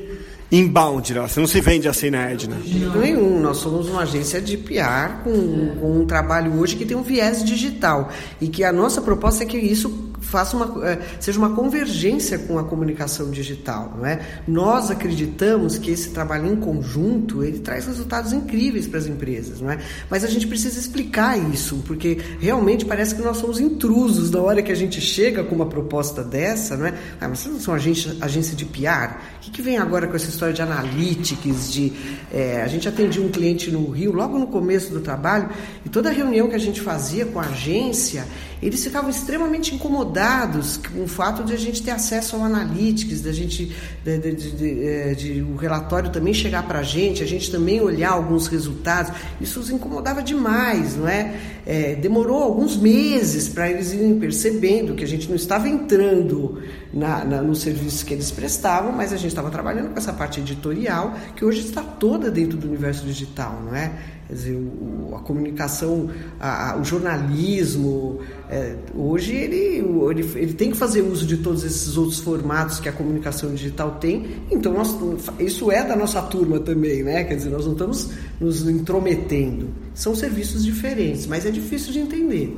inbound, 0.53 1.15
né? 1.15 1.21
você 1.23 1.41
não 1.41 1.47
se 1.47 1.61
vende 1.63 1.89
assim 1.89 2.11
na 2.11 2.31
Edna? 2.31 2.59
Nenhum, 2.97 3.41
nós 3.41 3.57
somos 3.57 3.89
uma 3.89 4.03
agência 4.03 4.39
de 4.39 4.59
PR 4.59 5.23
com, 5.25 5.77
com, 5.81 6.01
um 6.01 6.07
trabalho 6.07 6.61
hoje 6.61 6.77
que 6.77 6.85
tem 6.85 6.95
um 6.95 7.03
viés 7.03 7.43
digital 7.43 8.11
e 8.39 8.49
que 8.49 8.65
a 8.65 8.73
nossa 8.73 9.01
proposta 9.01 9.45
é 9.45 9.47
que 9.47 9.57
isso 9.57 10.10
faça 10.21 10.57
uma, 10.57 10.87
é, 10.87 10.99
seja 11.19 11.39
uma 11.39 11.51
convergência 11.51 12.39
com 12.39 12.59
a 12.59 12.65
comunicação 12.65 13.31
digital, 13.31 13.95
não 13.97 14.07
é? 14.07 14.21
Nós 14.47 14.91
acreditamos 14.91 15.79
que 15.79 15.91
esse 15.91 16.11
trabalho 16.11 16.47
em 16.47 16.57
conjunto 16.57 17.43
ele 17.43 17.59
traz 17.59 17.87
resultados 17.87 18.33
incríveis 18.33 18.87
para 18.87 18.99
as 18.99 19.07
empresas, 19.07 19.61
não 19.61 19.71
é? 19.71 19.79
Mas 20.09 20.25
a 20.25 20.29
gente 20.29 20.47
precisa 20.47 20.79
explicar 20.79 21.39
isso, 21.53 21.83
porque 21.87 22.19
realmente 22.39 22.85
parece 22.85 23.15
que 23.15 23.23
nós 23.23 23.39
somos 23.39 23.59
intrusos 23.59 24.31
na 24.31 24.41
hora 24.41 24.63
que 24.63 24.71
a 24.71 24.75
gente 24.77 25.01
chega 25.01 25.43
com 25.43 25.55
uma 25.55 25.67
proposta 25.67 26.23
dessa, 26.23 26.77
não 26.77 26.87
é? 26.87 26.95
Ah, 27.21 27.29
mas 27.29 27.41
vocês 27.41 27.55
não 27.55 27.61
são 27.61 27.75
agência, 27.75 28.17
agência 28.21 28.57
de 28.57 28.65
PR? 28.65 29.17
O 29.37 29.41
que, 29.41 29.51
que 29.51 29.63
vem 29.63 29.79
agora 29.79 30.07
com 30.07 30.17
essa 30.17 30.29
história 30.29 30.55
de 30.55 30.63
analytics, 30.63 31.73
de 31.73 31.93
é, 32.33 32.63
a 32.63 32.69
gente 32.69 32.89
atendia 32.89 33.23
um 33.23 33.29
cliente 33.29 33.71
no 33.71 33.89
Rio 33.91 34.13
logo 34.13 34.39
no 34.39 34.47
começo 34.47 34.93
do 34.93 35.01
trabalho 35.01 35.49
e 35.85 35.89
toda 35.89 36.11
reunião 36.11 36.49
que 36.49 36.55
a 36.55 36.59
gente 36.59 36.81
fazia 36.81 37.25
com 37.27 37.41
a 37.41 37.45
agência 37.45 38.27
eles 38.63 38.83
ficavam 38.85 39.09
extremamente 39.09 39.75
incomodados 39.75 40.77
com 40.77 41.03
o 41.05 41.09
fato 41.09 41.43
de 41.43 41.53
a 41.53 41.57
gente 41.57 41.83
ter 41.83 41.93
acesso 41.93 42.37
ao 42.37 42.45
analytics, 42.45 43.23
da 43.23 43.33
gente, 43.33 43.75
de, 44.05 44.19
de, 44.19 44.51
de, 44.53 44.85
é, 44.87 45.43
o 45.43 45.57
relatório 45.57 46.11
também 46.11 46.35
chegar 46.35 46.67
para 46.67 46.81
a 46.81 46.83
gente, 46.83 47.23
a 47.23 47.27
gente 47.27 47.51
também 47.51 47.81
olhar 47.81 48.11
alguns 48.11 48.47
resultados. 48.49 49.13
Isso 49.41 49.61
os 49.61 49.71
incomodava 49.71 50.23
demais, 50.23 50.97
não 50.97 51.09
é? 51.09 51.35
é 51.65 51.95
demorou 51.95 52.43
alguns 52.43 52.77
meses 52.77 53.49
para 53.49 53.71
eles 53.71 53.93
irem 53.93 54.19
percebendo 54.19 54.95
que 54.95 55.05
a 55.05 55.09
gente 55.09 55.29
não 55.29 55.37
estava 55.37 55.69
entrando 55.69 56.63
na, 56.93 57.25
na, 57.25 57.43
no 57.43 57.55
serviço 57.55 58.05
que 58.05 58.15
eles 58.15 58.31
prestavam, 58.31 58.93
mas 58.93 59.13
a 59.13 59.17
gente 59.17 59.29
estava 59.29 59.51
trabalhando 59.51 59.91
com 59.91 59.99
essa 59.99 60.13
parte 60.13 60.41
editorial 60.41 61.15
que 61.37 61.45
hoje 61.45 61.61
está 61.61 61.83
toda 61.83 62.31
dentro 62.31 62.59
do 62.59 62.67
universo 62.67 63.05
digital, 63.05 63.63
não 63.65 63.75
é? 63.75 63.93
Quer 64.27 64.35
dizer, 64.35 64.55
o, 64.55 65.15
a 65.17 65.21
comunicação, 65.21 66.09
a, 66.39 66.71
a, 66.71 66.77
o 66.79 66.85
jornalismo, 66.85 68.21
é, 68.49 68.77
hoje 68.95 69.35
ele, 69.35 69.85
ele, 70.11 70.31
ele 70.37 70.53
tem 70.53 70.71
que 70.71 70.77
fazer 70.77 71.03
uso 71.03 71.27
de 71.27 71.39
todos 71.39 71.65
esses 71.65 71.97
outros 71.97 72.21
formatos 72.21 72.79
que 72.79 72.89
a 72.89 72.93
comunicação 72.93 73.53
digital 73.53 73.97
tem, 74.01 74.45
então 74.49 74.73
nós, 74.73 74.97
isso 75.41 75.73
é 75.73 75.85
da 75.85 75.97
nossa 75.97 76.23
turma 76.23 76.61
também, 76.61 77.03
né? 77.03 77.25
Quer 77.25 77.35
dizer, 77.35 77.51
nós 77.51 77.67
não 77.67 77.73
estamos 77.73 78.11
nos 78.41 78.69
intrometendo. 78.69 79.71
São 79.95 80.15
serviços 80.15 80.65
diferentes, 80.65 81.27
mas 81.27 81.45
é 81.45 81.51
difícil 81.51 81.93
de 81.93 81.99
entender. 81.99 82.57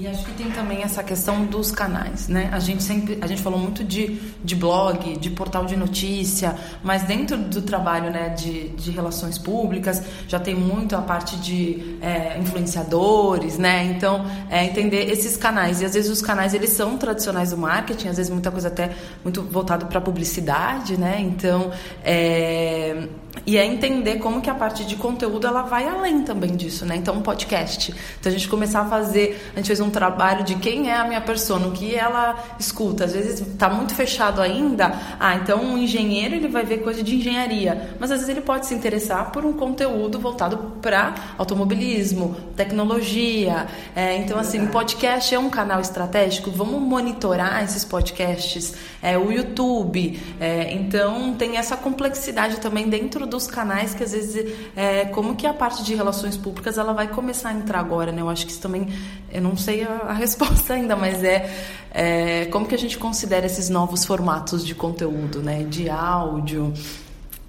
E 0.00 0.08
acho 0.08 0.24
que 0.24 0.32
tem 0.32 0.50
também 0.50 0.82
essa 0.82 1.02
questão 1.02 1.44
dos 1.44 1.70
canais, 1.70 2.26
né? 2.26 2.48
A 2.54 2.58
gente 2.58 2.82
sempre, 2.82 3.18
a 3.20 3.26
gente 3.26 3.42
falou 3.42 3.58
muito 3.58 3.84
de, 3.84 4.18
de 4.42 4.56
blog, 4.56 5.18
de 5.18 5.28
portal 5.28 5.66
de 5.66 5.76
notícia, 5.76 6.56
mas 6.82 7.02
dentro 7.02 7.36
do 7.36 7.60
trabalho, 7.60 8.10
né, 8.10 8.30
de, 8.30 8.70
de 8.70 8.90
relações 8.92 9.36
públicas, 9.36 10.02
já 10.26 10.40
tem 10.40 10.54
muito 10.54 10.96
a 10.96 11.02
parte 11.02 11.36
de 11.36 11.98
é, 12.00 12.38
influenciadores, 12.38 13.58
né? 13.58 13.84
Então, 13.94 14.24
é, 14.48 14.64
entender 14.64 15.10
esses 15.10 15.36
canais. 15.36 15.82
E 15.82 15.84
às 15.84 15.92
vezes 15.92 16.10
os 16.10 16.22
canais, 16.22 16.54
eles 16.54 16.70
são 16.70 16.96
tradicionais 16.96 17.50
do 17.50 17.58
marketing, 17.58 18.08
às 18.08 18.16
vezes 18.16 18.32
muita 18.32 18.50
coisa 18.50 18.68
até 18.68 18.92
muito 19.22 19.42
voltado 19.42 19.84
para 19.84 20.00
publicidade, 20.00 20.96
né? 20.98 21.20
Então, 21.20 21.70
é 22.02 23.06
e 23.46 23.56
é 23.56 23.64
entender 23.64 24.18
como 24.18 24.40
que 24.40 24.50
a 24.50 24.54
parte 24.54 24.84
de 24.84 24.96
conteúdo 24.96 25.46
ela 25.46 25.62
vai 25.62 25.88
além 25.88 26.22
também 26.22 26.54
disso, 26.56 26.84
né? 26.84 26.96
Então, 26.96 27.14
um 27.14 27.22
podcast. 27.22 27.94
Então, 28.18 28.30
a 28.30 28.34
gente 28.34 28.48
começar 28.48 28.80
a 28.80 28.84
fazer, 28.84 29.50
a 29.54 29.56
gente 29.56 29.66
fez 29.66 29.80
um 29.80 29.90
trabalho 29.90 30.44
de 30.44 30.56
quem 30.56 30.90
é 30.90 30.96
a 30.96 31.04
minha 31.04 31.20
persona, 31.20 31.66
o 31.66 31.72
que 31.72 31.94
ela 31.94 32.36
escuta. 32.58 33.04
Às 33.04 33.12
vezes 33.12 33.40
está 33.40 33.68
muito 33.68 33.94
fechado 33.94 34.40
ainda. 34.40 34.92
Ah, 35.18 35.36
então 35.36 35.62
um 35.62 35.78
engenheiro 35.78 36.34
ele 36.34 36.48
vai 36.48 36.64
ver 36.64 36.78
coisa 36.78 37.02
de 37.02 37.16
engenharia, 37.16 37.96
mas 37.98 38.10
às 38.10 38.18
vezes 38.18 38.28
ele 38.28 38.40
pode 38.40 38.66
se 38.66 38.74
interessar 38.74 39.30
por 39.30 39.44
um 39.44 39.52
conteúdo 39.52 40.18
voltado 40.18 40.56
para 40.80 41.14
automobilismo, 41.38 42.36
tecnologia. 42.56 43.66
É, 43.94 44.16
então, 44.16 44.38
assim, 44.38 44.64
o 44.64 44.68
podcast 44.68 45.34
é 45.34 45.38
um 45.38 45.50
canal 45.50 45.80
estratégico. 45.80 46.50
Vamos 46.50 46.80
monitorar 46.80 47.64
esses 47.64 47.84
podcasts, 47.84 48.74
é, 49.02 49.16
o 49.16 49.32
YouTube. 49.32 50.20
É, 50.40 50.72
então, 50.72 51.34
tem 51.34 51.56
essa 51.56 51.76
complexidade 51.76 52.58
também 52.58 52.88
dentro 52.88 53.19
dentro 53.20 53.26
dos 53.26 53.46
canais 53.46 53.92
que 53.92 54.02
às 54.02 54.12
vezes 54.12 54.54
é, 54.74 55.04
como 55.06 55.36
que 55.36 55.46
a 55.46 55.52
parte 55.52 55.82
de 55.82 55.94
relações 55.94 56.36
públicas 56.36 56.78
ela 56.78 56.92
vai 56.92 57.08
começar 57.08 57.50
a 57.50 57.52
entrar 57.52 57.78
agora, 57.78 58.12
né? 58.12 58.22
Eu 58.22 58.28
acho 58.28 58.46
que 58.46 58.52
isso 58.52 58.60
também 58.60 58.88
eu 59.30 59.42
não 59.42 59.56
sei 59.56 59.82
a, 59.82 60.06
a 60.08 60.12
resposta 60.14 60.74
ainda, 60.74 60.96
mas 60.96 61.22
é, 61.22 61.50
é 61.92 62.44
como 62.46 62.66
que 62.66 62.74
a 62.74 62.78
gente 62.78 62.96
considera 62.96 63.46
esses 63.46 63.68
novos 63.68 64.04
formatos 64.04 64.64
de 64.64 64.74
conteúdo, 64.74 65.42
né? 65.42 65.64
De 65.64 65.90
áudio, 65.90 66.72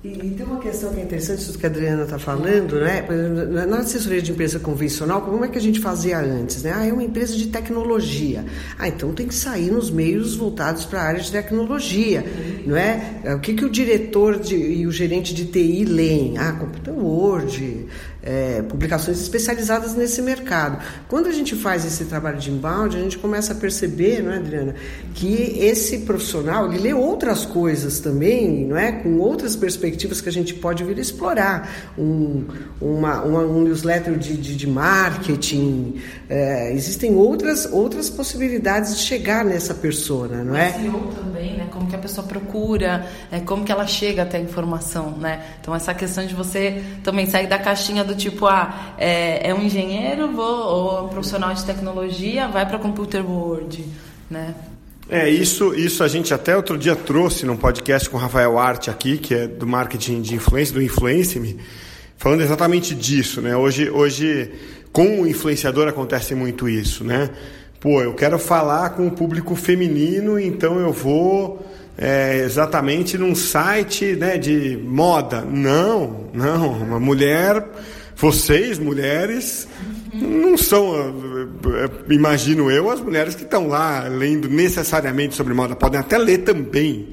e, 0.04 0.08
e, 0.08 0.32
tem 0.32 0.44
uma 0.44 0.60
questão 0.60 0.92
que 0.92 1.00
é 1.00 1.04
interessante, 1.04 1.42
isso 1.42 1.60
que 1.60 1.66
a 1.66 1.70
Adriana 1.70 2.04
está 2.04 2.18
falando, 2.18 2.80
né? 2.80 3.06
Na 3.68 3.80
assessoria 3.80 4.20
de 4.20 4.32
empresa 4.32 4.60
convencional, 4.60 5.22
como 5.22 5.46
é 5.46 5.48
que 5.48 5.60
a 5.60 5.62
gente 5.62 5.80
fazia 5.80 6.20
antes? 6.20 6.64
Né? 6.64 6.74
Ah, 6.74 6.88
é 6.88 6.92
uma 6.92 7.04
empresa 7.04 7.36
de 7.38 7.48
tecnologia. 7.48 8.44
Ah, 8.80 8.88
então 8.88 9.14
tem 9.14 9.28
que 9.28 9.36
sair 9.36 9.70
nos 9.70 9.92
meios 9.92 10.36
voltados 10.36 10.86
para 10.86 11.02
a 11.02 11.04
área 11.04 11.22
de 11.22 11.32
tecnologia, 11.32 12.26
não 12.66 12.76
é? 12.76 13.22
O 13.36 13.40
que, 13.40 13.54
que 13.54 13.64
o 13.64 13.70
diretor 13.70 14.40
de, 14.40 14.56
e 14.56 14.88
o 14.88 14.92
gerente 14.92 15.36
de 15.36 15.46
TI 15.46 15.86
leem? 15.86 16.36
Ah, 16.36 16.54
computador 16.54 17.00
Word, 17.00 17.86
é, 18.24 18.62
publicações 18.62 19.20
especializadas 19.20 19.96
nesse 19.96 20.22
mercado. 20.22 20.82
Quando 21.08 21.28
a 21.28 21.32
gente 21.32 21.56
faz 21.56 21.86
esse 21.86 22.06
trabalho 22.06 22.38
de 22.38 22.52
inbound, 22.52 22.96
a 22.96 23.00
gente 23.00 23.18
começa 23.18 23.54
a 23.54 23.56
perceber, 23.56 24.22
não 24.22 24.32
é, 24.32 24.38
Adriana, 24.38 24.76
que 25.14 25.58
esse 25.60 26.00
profissional 26.00 26.72
ele 26.72 26.80
lê 26.84 26.94
outras 26.94 27.46
coisas 27.46 28.00
também, 28.00 28.66
não 28.66 28.78
é, 28.78 28.92
com 28.92 29.18
outras 29.18 29.56
perspectivas 29.56 30.22
que 30.22 30.30
a 30.30 30.32
gente 30.32 30.54
pode 30.54 30.84
vir 30.84 30.98
explorar. 31.00 31.70
Um, 31.98 32.46
uma, 32.80 33.22
uma 33.22 33.40
um 33.42 33.62
newsletter 33.62 34.18
de, 34.18 34.38
de, 34.38 34.56
de 34.56 34.68
marketing, 34.68 35.96
é, 36.30 36.74
existem 36.74 37.16
outras, 37.16 37.66
outras 37.72 38.10
possibilidades 38.10 38.98
de 38.98 39.02
chegar 39.02 39.44
nessa 39.44 39.74
persona, 39.74 40.44
não 40.44 40.56
é? 40.56 40.72
SEO 40.74 41.12
também, 41.16 41.58
né? 41.58 41.68
Como 41.72 41.88
que 41.88 41.96
a 41.96 42.00
pessoa 42.00 42.26
procura, 42.26 43.08
é, 43.32 43.40
como 43.40 43.64
que 43.64 43.72
ela 43.72 43.88
chega 43.88 44.24
até 44.24 44.38
a 44.38 44.42
informação, 44.42 45.18
né? 45.18 45.44
Então 45.60 45.74
essa 45.74 45.94
questão 45.94 46.26
de 46.26 46.36
você 46.36 46.84
também 47.04 47.26
sair 47.26 47.48
da 47.48 47.58
caixinha 47.58 48.04
do 48.04 48.11
do 48.12 48.16
tipo, 48.16 48.46
ah, 48.46 48.94
é, 48.98 49.50
é 49.50 49.54
um 49.54 49.64
engenheiro 49.64 50.32
vou, 50.32 50.46
ou 50.46 51.06
um 51.06 51.08
profissional 51.08 51.54
de 51.54 51.64
tecnologia, 51.66 52.48
vai 52.48 52.66
para 52.66 52.78
Computer 52.78 53.26
World, 53.26 53.86
né? 54.30 54.54
É, 55.10 55.30
isso, 55.30 55.74
isso 55.74 56.04
a 56.04 56.08
gente 56.08 56.34
até 56.34 56.56
outro 56.56 56.78
dia 56.78 56.96
trouxe 56.96 57.46
num 57.46 57.58
podcast 57.58 58.10
com 58.10 58.18
o 58.18 58.20
Rafael 58.20 58.58
Arte 58.58 58.90
aqui, 58.90 59.18
que 59.18 59.34
é 59.34 59.48
do 59.48 59.68
marketing 59.68 60.22
de 60.22 60.36
influência, 60.36 60.74
do 60.74 60.82
Influence-me, 60.82 61.58
falando 62.16 62.42
exatamente 62.42 62.96
disso, 62.96 63.42
né? 63.42 63.56
Hoje, 63.56 63.90
hoje, 63.90 64.52
com 64.92 65.22
o 65.22 65.28
influenciador 65.28 65.88
acontece 65.88 66.34
muito 66.34 66.70
isso, 66.70 67.04
né? 67.04 67.30
Pô, 67.80 68.02
eu 68.02 68.14
quero 68.14 68.38
falar 68.38 68.92
com 68.92 69.08
o 69.08 69.12
público 69.12 69.56
feminino, 69.56 70.40
então 70.40 70.80
eu 70.80 70.94
vou 70.94 71.66
é, 71.98 72.38
exatamente 72.46 73.18
num 73.18 73.36
site 73.36 74.16
né, 74.16 74.38
de 74.38 74.78
moda. 74.78 75.42
Não, 75.42 76.30
não, 76.34 76.70
uma 76.74 77.00
mulher 77.00 77.66
vocês, 78.22 78.78
mulheres, 78.78 79.68
não 80.14 80.56
são, 80.56 80.96
eh, 80.96 81.86
eh, 81.86 82.14
imagino 82.14 82.70
eu, 82.70 82.92
as 82.92 83.02
mulheres 83.02 83.34
que 83.34 83.42
estão 83.44 83.68
lá 83.68 84.08
lendo 84.08 84.48
necessariamente 84.48 85.34
sobre 85.34 85.56
moda, 85.56 85.76
podem 85.76 86.00
até 86.00 86.20
ler 86.20 86.40
também. 86.40 87.10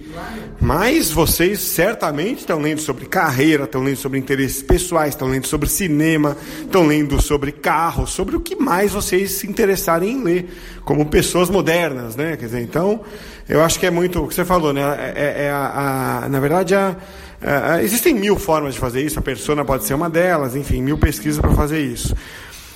Mas 0.60 1.10
vocês 1.10 1.60
certamente 1.60 2.40
estão 2.40 2.58
lendo 2.58 2.80
sobre 2.80 3.06
carreira, 3.06 3.64
estão 3.64 3.82
lendo 3.82 3.96
sobre 3.96 4.18
interesses 4.18 4.60
pessoais, 4.60 5.10
estão 5.10 5.28
lendo 5.28 5.46
sobre 5.46 5.68
cinema, 5.68 6.36
estão 6.60 6.84
lendo 6.84 7.20
sobre 7.22 7.52
carro, 7.52 8.06
sobre 8.06 8.34
o 8.34 8.40
que 8.40 8.56
mais 8.56 8.92
vocês 8.92 9.32
se 9.32 9.46
interessarem 9.46 10.10
em 10.10 10.22
ler, 10.22 10.50
como 10.84 11.06
pessoas 11.06 11.48
modernas, 11.48 12.16
né? 12.16 12.36
Quer 12.36 12.46
dizer, 12.46 12.60
então, 12.60 13.02
eu 13.48 13.62
acho 13.62 13.78
que 13.78 13.86
é 13.86 13.90
muito 13.90 14.24
o 14.24 14.28
que 14.28 14.34
você 14.34 14.44
falou, 14.44 14.72
né? 14.72 14.82
É, 14.82 15.12
é, 15.14 15.44
é 15.44 15.50
a, 15.50 16.22
a, 16.24 16.28
na 16.28 16.40
verdade, 16.40 16.74
a 16.74 16.96
Uh, 17.40 17.78
existem 17.84 18.12
mil 18.14 18.36
formas 18.36 18.74
de 18.74 18.80
fazer 18.80 19.00
isso, 19.00 19.16
a 19.20 19.22
persona 19.22 19.64
pode 19.64 19.84
ser 19.84 19.94
uma 19.94 20.10
delas, 20.10 20.56
enfim, 20.56 20.82
mil 20.82 20.98
pesquisas 20.98 21.40
para 21.40 21.52
fazer 21.52 21.80
isso. 21.80 22.12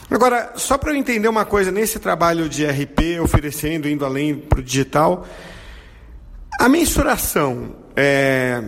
Agora, 0.08 0.52
só 0.54 0.78
para 0.78 0.92
eu 0.92 0.96
entender 0.96 1.26
uma 1.26 1.44
coisa, 1.44 1.72
nesse 1.72 1.98
trabalho 1.98 2.48
de 2.48 2.64
RP, 2.64 3.20
oferecendo, 3.20 3.88
indo 3.88 4.04
além 4.04 4.36
para 4.36 4.60
o 4.60 4.62
digital, 4.62 5.26
a 6.58 6.68
mensuração, 6.68 7.74
é, 7.96 8.62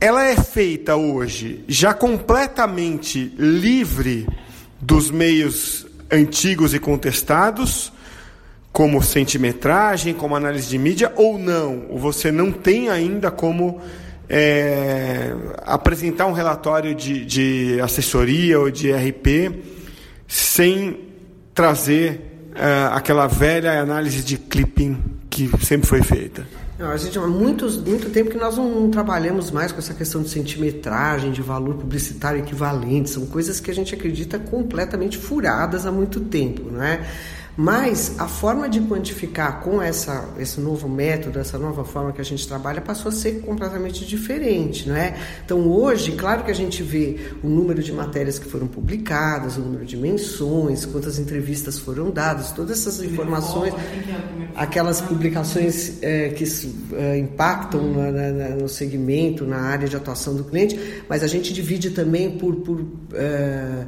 ela 0.00 0.24
é 0.26 0.36
feita 0.36 0.96
hoje 0.96 1.64
já 1.66 1.94
completamente 1.94 3.34
livre 3.38 4.26
dos 4.80 5.10
meios 5.10 5.86
antigos 6.10 6.74
e 6.74 6.78
contestados, 6.78 7.92
como 8.72 9.02
centimetragem, 9.02 10.12
como 10.12 10.36
análise 10.36 10.68
de 10.68 10.78
mídia, 10.78 11.12
ou 11.16 11.38
não? 11.38 11.86
Você 11.98 12.30
não 12.30 12.52
tem 12.52 12.90
ainda 12.90 13.30
como 13.30 13.80
é, 14.28 15.32
apresentar 15.64 16.26
um 16.26 16.32
relatório 16.32 16.94
de, 16.94 17.24
de, 17.24 17.80
assessoria 17.80 18.60
ou 18.60 18.70
de 18.70 18.92
RP 18.92 19.64
sem 20.28 20.98
trazer 21.54 22.50
é, 22.54 22.88
aquela 22.92 23.26
velha 23.26 23.80
análise 23.80 24.22
de 24.22 24.36
clipping 24.36 25.02
que 25.30 25.50
sempre 25.64 25.88
foi 25.88 26.02
feita. 26.02 26.46
Não, 26.78 26.90
a 26.90 26.96
gente 26.98 27.18
há 27.18 27.26
muito, 27.26 27.70
muito 27.82 28.10
tempo 28.10 28.30
que 28.30 28.36
nós 28.36 28.58
não 28.58 28.90
trabalhamos 28.90 29.50
mais 29.50 29.72
com 29.72 29.78
essa 29.78 29.94
questão 29.94 30.22
de 30.22 30.28
centimetragem, 30.28 31.32
de 31.32 31.40
valor 31.40 31.74
publicitário 31.76 32.40
equivalente, 32.40 33.08
são 33.08 33.24
coisas 33.24 33.58
que 33.58 33.70
a 33.70 33.74
gente 33.74 33.94
acredita 33.94 34.38
completamente 34.38 35.16
furadas 35.16 35.86
há 35.86 35.92
muito 35.92 36.20
tempo, 36.20 36.70
não 36.70 36.82
é? 36.82 37.00
Mas 37.56 38.14
a 38.18 38.28
forma 38.28 38.68
de 38.68 38.80
quantificar 38.82 39.60
com 39.60 39.80
essa, 39.80 40.28
esse 40.38 40.60
novo 40.60 40.86
método, 40.88 41.38
essa 41.38 41.58
nova 41.58 41.84
forma 41.84 42.12
que 42.12 42.20
a 42.20 42.24
gente 42.24 42.46
trabalha, 42.46 42.82
passou 42.82 43.08
a 43.08 43.12
ser 43.12 43.40
completamente 43.40 44.04
diferente, 44.04 44.86
não 44.86 44.94
é? 44.94 45.16
Então 45.42 45.66
hoje, 45.66 46.12
claro 46.12 46.44
que 46.44 46.50
a 46.50 46.54
gente 46.54 46.82
vê 46.82 47.16
o 47.42 47.48
número 47.48 47.82
de 47.82 47.92
matérias 47.92 48.38
que 48.38 48.46
foram 48.46 48.66
publicadas, 48.66 49.56
o 49.56 49.60
número 49.60 49.86
de 49.86 49.96
menções, 49.96 50.84
quantas 50.84 51.18
entrevistas 51.18 51.78
foram 51.78 52.10
dadas, 52.10 52.52
todas 52.52 52.78
essas 52.78 53.02
informações, 53.02 53.72
aquelas 54.54 55.00
publicações 55.00 56.02
é, 56.02 56.28
que 56.28 56.44
é, 56.92 57.18
impactam 57.18 57.90
na, 57.90 58.12
na, 58.12 58.48
no 58.50 58.68
segmento, 58.68 59.46
na 59.46 59.60
área 59.60 59.88
de 59.88 59.96
atuação 59.96 60.34
do 60.36 60.44
cliente, 60.44 61.02
mas 61.08 61.22
a 61.22 61.26
gente 61.26 61.54
divide 61.54 61.90
também 61.90 62.36
por, 62.36 62.56
por 62.56 62.86
é, 63.14 63.86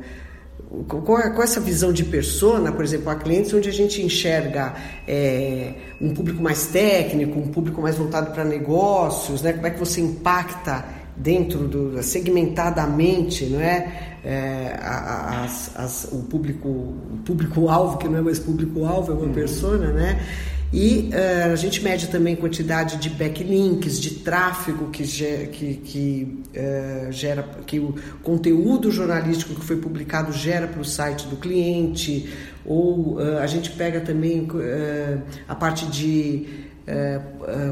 com, 0.87 1.43
essa 1.43 1.61
visão 1.61 1.93
de 1.93 2.05
persona, 2.05 2.71
por 2.71 2.85
exemplo, 2.85 3.09
há 3.11 3.17
clientes 3.17 3.53
onde 3.55 3.69
a 3.69 3.73
gente 3.73 4.03
enxerga 4.03 4.75
é, 5.07 5.73
um 6.01 6.13
público 6.13 6.43
mais 6.43 6.67
técnico, 6.67 7.39
um 7.39 7.49
público 7.49 7.81
mais 7.81 7.97
voltado 7.97 8.33
para 8.33 8.45
negócios, 8.45 9.41
né? 9.41 9.55
como 9.55 9.67
é 9.67 9.71
que 9.71 9.79
você 9.79 10.01
impacta 10.01 10.85
dentro 11.17 11.67
do 11.67 12.03
segmentadamente, 12.03 13.47
não 13.47 13.61
é, 13.61 14.19
é 14.25 14.79
as, 14.81 15.73
as, 15.75 16.09
o 16.13 16.23
público 16.23 16.69
o 16.69 17.19
público 17.25 17.69
alvo 17.69 17.97
que 17.97 18.07
não 18.09 18.19
é 18.19 18.23
mais 18.23 18.39
público 18.39 18.85
alvo 18.85 19.13
é 19.13 19.15
uma 19.15 19.25
uhum. 19.25 19.33
persona, 19.33 19.93
né? 19.93 20.21
E 20.73 21.11
uh, 21.13 21.53
a 21.53 21.57
gente 21.57 21.83
mede 21.83 22.09
também 22.09 22.37
quantidade 22.37 22.99
de 22.99 23.09
backlinks, 23.09 23.99
de 23.99 24.11
tráfego 24.17 24.91
que, 24.91 25.03
que, 25.03 25.75
que 25.77 26.43
uh, 26.55 27.11
gera, 27.11 27.43
que 27.67 27.81
o 27.81 27.95
conteúdo 28.23 28.91
jornalístico 28.91 29.55
que 29.55 29.65
foi 29.65 29.77
publicado 29.77 30.31
gera 30.33 30.67
para 30.67 30.81
o 30.81 30.85
site 30.85 31.27
do 31.27 31.37
cliente, 31.37 32.29
ou 32.67 33.15
uh, 33.15 33.39
a 33.39 33.47
gente 33.47 33.71
pega 33.71 34.01
também 34.01 34.47
a 35.49 35.55
parte 35.55 35.87
de 35.87 36.68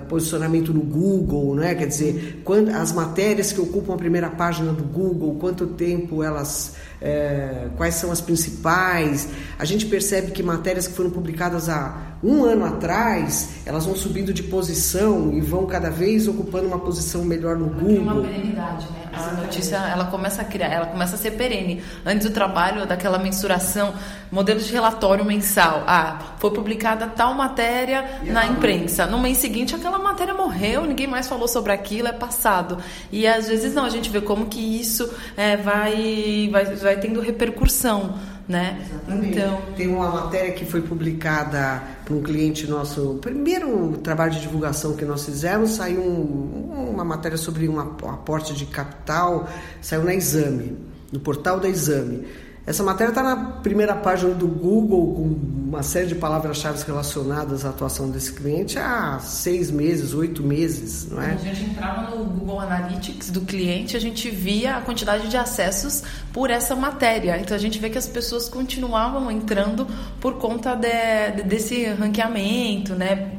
posicionamento 0.08 0.72
no 0.72 0.82
Google, 0.82 1.54
né? 1.54 1.74
quer 1.74 1.86
dizer, 1.86 2.42
quando, 2.44 2.70
as 2.70 2.92
matérias 2.92 3.52
que 3.52 3.60
ocupam 3.60 3.94
a 3.94 3.96
primeira 3.96 4.30
página 4.30 4.72
do 4.72 4.84
Google, 4.84 5.36
quanto 5.36 5.66
tempo 5.66 6.22
elas 6.22 6.74
é, 7.00 7.68
quais 7.76 7.94
são 7.94 8.10
as 8.10 8.20
principais. 8.20 9.28
A 9.58 9.64
gente 9.64 9.86
percebe 9.86 10.32
que 10.32 10.42
matérias 10.42 10.86
que 10.86 10.94
foram 10.94 11.10
publicadas 11.10 11.68
há 11.68 12.16
um 12.22 12.44
ano 12.44 12.64
atrás, 12.64 13.50
elas 13.66 13.84
vão 13.84 13.94
subindo 13.94 14.32
de 14.32 14.42
posição 14.42 15.32
e 15.32 15.40
vão 15.40 15.66
cada 15.66 15.90
vez 15.90 16.26
ocupando 16.26 16.66
uma 16.66 16.78
posição 16.78 17.24
melhor 17.24 17.56
no 17.56 17.66
Google. 17.66 18.00
Uma 18.00 18.22
perenidade, 18.22 18.86
né? 18.92 19.05
A 19.16 19.32
notícia 19.32 19.76
ela 19.76 20.04
começa 20.06 20.42
a 20.42 20.44
criar, 20.44 20.68
ela 20.68 20.86
começa 20.86 21.14
a 21.14 21.18
ser 21.18 21.32
perene. 21.32 21.82
Antes 22.04 22.26
do 22.26 22.32
trabalho 22.32 22.86
daquela 22.86 23.18
mensuração, 23.18 23.94
modelo 24.30 24.60
de 24.60 24.72
relatório 24.72 25.24
mensal. 25.24 25.84
Ah, 25.86 26.18
foi 26.38 26.50
publicada 26.50 27.06
tal 27.06 27.34
matéria 27.34 28.20
e 28.22 28.30
na 28.30 28.46
imprensa. 28.46 29.06
No 29.06 29.18
mês 29.18 29.38
seguinte 29.38 29.74
aquela 29.74 29.98
matéria 29.98 30.34
morreu, 30.34 30.84
ninguém 30.84 31.06
mais 31.06 31.26
falou 31.26 31.48
sobre 31.48 31.72
aquilo, 31.72 32.08
é 32.08 32.12
passado. 32.12 32.78
E 33.10 33.26
às 33.26 33.48
vezes 33.48 33.74
não, 33.74 33.84
a 33.84 33.90
gente 33.90 34.10
vê 34.10 34.20
como 34.20 34.46
que 34.46 34.60
isso 34.60 35.10
é, 35.36 35.56
vai, 35.56 36.48
vai, 36.52 36.64
vai 36.76 36.96
tendo 36.98 37.20
repercussão 37.20 38.14
né? 38.48 38.80
Exatamente. 38.88 39.38
Então, 39.38 39.62
tem 39.76 39.88
uma 39.88 40.08
matéria 40.08 40.52
que 40.52 40.64
foi 40.64 40.80
publicada 40.80 41.82
para 42.04 42.14
um 42.14 42.22
cliente 42.22 42.66
nosso, 42.66 43.12
o 43.12 43.18
primeiro 43.18 43.96
trabalho 43.98 44.32
de 44.32 44.40
divulgação 44.40 44.94
que 44.96 45.04
nós 45.04 45.24
fizemos, 45.24 45.70
saiu 45.70 46.00
um, 46.00 46.90
uma 46.90 47.04
matéria 47.04 47.36
sobre 47.36 47.68
um 47.68 47.80
aporte 47.80 48.54
de 48.54 48.66
capital, 48.66 49.48
saiu 49.80 50.04
na 50.04 50.14
Exame, 50.14 50.76
no 51.10 51.18
portal 51.18 51.58
da 51.58 51.68
Exame. 51.68 52.26
Essa 52.66 52.82
matéria 52.82 53.10
está 53.10 53.22
na 53.22 53.36
primeira 53.36 53.94
página 53.94 54.34
do 54.34 54.48
Google, 54.48 55.14
com 55.14 55.56
uma 55.68 55.84
série 55.84 56.08
de 56.08 56.16
palavras-chave 56.16 56.82
relacionadas 56.84 57.64
à 57.64 57.68
atuação 57.68 58.10
desse 58.10 58.32
cliente 58.32 58.76
há 58.76 59.20
seis 59.20 59.70
meses, 59.70 60.12
oito 60.14 60.42
meses, 60.42 61.08
não 61.08 61.22
é? 61.22 61.34
A 61.34 61.36
gente 61.36 61.62
entrava 61.62 62.10
no 62.10 62.24
Google 62.24 62.60
Analytics 62.60 63.30
do 63.30 63.42
cliente, 63.42 63.96
a 63.96 64.00
gente 64.00 64.28
via 64.30 64.78
a 64.78 64.80
quantidade 64.80 65.28
de 65.28 65.36
acessos 65.36 66.02
por 66.32 66.50
essa 66.50 66.74
matéria. 66.74 67.38
Então 67.38 67.56
a 67.56 67.60
gente 67.60 67.78
vê 67.78 67.88
que 67.88 67.98
as 67.98 68.08
pessoas 68.08 68.48
continuavam 68.48 69.30
entrando 69.30 69.86
por 70.20 70.34
conta 70.34 70.74
de, 70.74 71.36
de, 71.36 71.42
desse 71.44 71.84
ranqueamento, 71.84 72.94
né? 72.96 73.30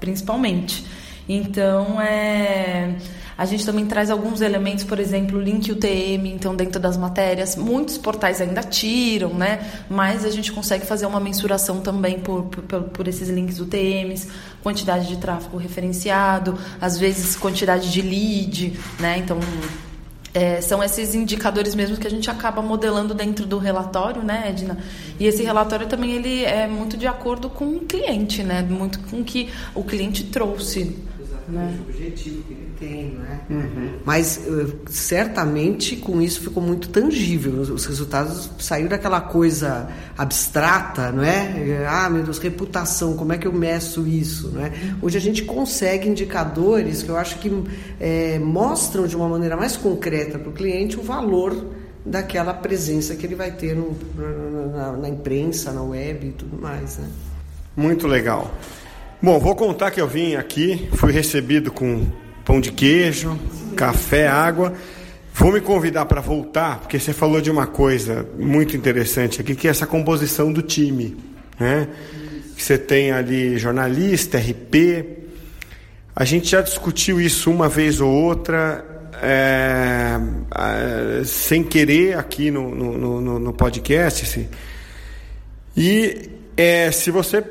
Principalmente. 0.00 0.86
Então 1.28 2.00
é 2.00 2.96
a 3.42 3.44
gente 3.44 3.66
também 3.66 3.84
traz 3.84 4.08
alguns 4.08 4.40
elementos, 4.40 4.84
por 4.84 5.00
exemplo, 5.00 5.40
link 5.40 5.72
UTM, 5.72 6.32
então 6.32 6.54
dentro 6.54 6.80
das 6.80 6.96
matérias, 6.96 7.56
muitos 7.56 7.98
portais 7.98 8.40
ainda 8.40 8.62
tiram, 8.62 9.34
né? 9.34 9.82
Mas 9.90 10.24
a 10.24 10.30
gente 10.30 10.52
consegue 10.52 10.86
fazer 10.86 11.06
uma 11.06 11.18
mensuração 11.18 11.80
também 11.80 12.20
por, 12.20 12.44
por, 12.44 12.82
por 12.84 13.08
esses 13.08 13.28
links 13.28 13.58
UTMs, 13.58 14.28
quantidade 14.62 15.08
de 15.08 15.16
tráfego 15.16 15.56
referenciado, 15.56 16.56
às 16.80 16.96
vezes 16.96 17.34
quantidade 17.34 17.90
de 17.90 18.00
lead, 18.00 18.78
né? 19.00 19.18
Então 19.18 19.40
é, 20.32 20.60
são 20.60 20.80
esses 20.80 21.12
indicadores 21.12 21.74
mesmo 21.74 21.96
que 21.96 22.06
a 22.06 22.10
gente 22.10 22.30
acaba 22.30 22.62
modelando 22.62 23.12
dentro 23.12 23.44
do 23.44 23.58
relatório, 23.58 24.22
né, 24.22 24.50
Edna? 24.50 24.78
E 25.18 25.26
esse 25.26 25.42
relatório 25.42 25.88
também 25.88 26.12
ele 26.12 26.44
é 26.44 26.68
muito 26.68 26.96
de 26.96 27.08
acordo 27.08 27.50
com 27.50 27.64
o 27.64 27.80
cliente, 27.80 28.44
né? 28.44 28.62
Muito 28.62 29.00
com 29.00 29.20
o 29.20 29.24
que 29.24 29.50
o 29.74 29.82
cliente 29.82 30.22
trouxe. 30.22 30.96
Exatamente, 31.20 31.50
né? 31.50 31.78
o 31.80 31.90
objetivo 31.90 32.42
que 32.44 32.71
tem, 32.82 33.10
né? 33.10 33.40
Uhum. 33.48 33.90
Mas 34.04 34.38
uh, 34.44 34.76
certamente 34.86 35.94
com 35.94 36.20
isso 36.20 36.40
ficou 36.40 36.60
muito 36.60 36.88
tangível. 36.88 37.52
Os, 37.60 37.70
os, 37.70 37.86
resultados 37.86 38.50
saíram 38.58 38.88
daquela 38.88 39.20
coisa 39.20 39.88
abstrata, 40.18 41.12
não 41.12 41.22
é? 41.22 41.86
Ah, 41.88 42.10
meu 42.10 42.24
Deus, 42.24 42.38
reputação, 42.38 43.16
como 43.16 43.32
é 43.32 43.38
que 43.38 43.46
eu 43.46 43.52
meço 43.52 44.04
isso, 44.06 44.50
não 44.52 44.66
é? 44.66 44.72
Hoje 45.00 45.16
a 45.16 45.20
gente 45.20 45.44
consegue 45.44 46.08
indicadores 46.08 47.04
que 47.04 47.08
eu 47.08 47.16
acho 47.16 47.38
que 47.38 47.52
é, 48.00 48.40
mostram 48.40 49.06
de 49.06 49.14
uma 49.14 49.28
maneira 49.28 49.56
mais 49.56 49.76
concreta 49.76 50.38
para 50.38 50.48
o 50.48 50.52
cliente 50.52 50.98
o 50.98 51.02
valor 51.02 51.56
daquela 52.04 52.52
presença 52.52 53.14
que 53.14 53.24
ele 53.24 53.36
vai 53.36 53.52
ter 53.52 53.76
no, 53.76 53.96
na, 54.74 54.92
na 54.92 55.08
imprensa, 55.08 55.70
na 55.70 55.82
web 55.82 56.26
e 56.26 56.32
tudo 56.32 56.60
mais, 56.60 56.98
né? 56.98 57.08
Muito 57.76 58.08
legal. 58.08 58.52
Bom, 59.22 59.38
vou 59.38 59.54
contar 59.54 59.92
que 59.92 60.00
eu 60.00 60.08
vim 60.08 60.34
aqui, 60.34 60.88
fui 60.94 61.12
recebido 61.12 61.70
com 61.70 62.04
pão 62.44 62.60
de 62.60 62.72
queijo, 62.72 63.38
café, 63.76 64.28
água. 64.28 64.72
Vou 65.34 65.52
me 65.52 65.60
convidar 65.60 66.04
para 66.04 66.20
voltar, 66.20 66.80
porque 66.80 66.98
você 66.98 67.12
falou 67.12 67.40
de 67.40 67.50
uma 67.50 67.66
coisa 67.66 68.26
muito 68.38 68.76
interessante 68.76 69.40
aqui, 69.40 69.54
que 69.54 69.66
é 69.66 69.70
essa 69.70 69.86
composição 69.86 70.52
do 70.52 70.60
time. 70.60 71.16
Né? 71.58 71.88
Você 72.56 72.76
tem 72.76 73.12
ali 73.12 73.56
jornalista, 73.58 74.38
RP. 74.38 75.22
A 76.14 76.24
gente 76.24 76.50
já 76.50 76.60
discutiu 76.60 77.20
isso 77.20 77.50
uma 77.50 77.68
vez 77.68 78.00
ou 78.00 78.10
outra, 78.10 78.84
é, 79.22 80.18
é, 80.54 81.24
sem 81.24 81.64
querer, 81.64 82.18
aqui 82.18 82.50
no, 82.50 82.74
no, 82.74 83.20
no, 83.20 83.38
no 83.38 83.52
podcast. 83.54 84.24
Assim. 84.24 84.48
E 85.74 86.28
é, 86.56 86.90
se 86.90 87.10
você 87.10 87.42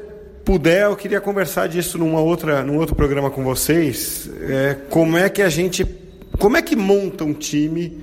puder, 0.46 0.84
eu 0.84 0.96
queria 0.96 1.22
conversar 1.22 1.68
disso 1.68 1.98
numa 1.98 2.20
outra, 2.20 2.64
num 2.64 2.78
outro 2.78 2.96
programa 2.96 3.30
com 3.30 3.44
vocês. 3.44 4.30
É, 4.42 4.76
como 4.90 5.18
é 5.18 5.30
que 5.30 5.42
a 5.42 5.50
gente, 5.50 5.86
como 6.40 6.58
é 6.58 6.62
que 6.62 6.76
monta 6.76 7.24
um 7.24 7.34
time? 7.34 8.02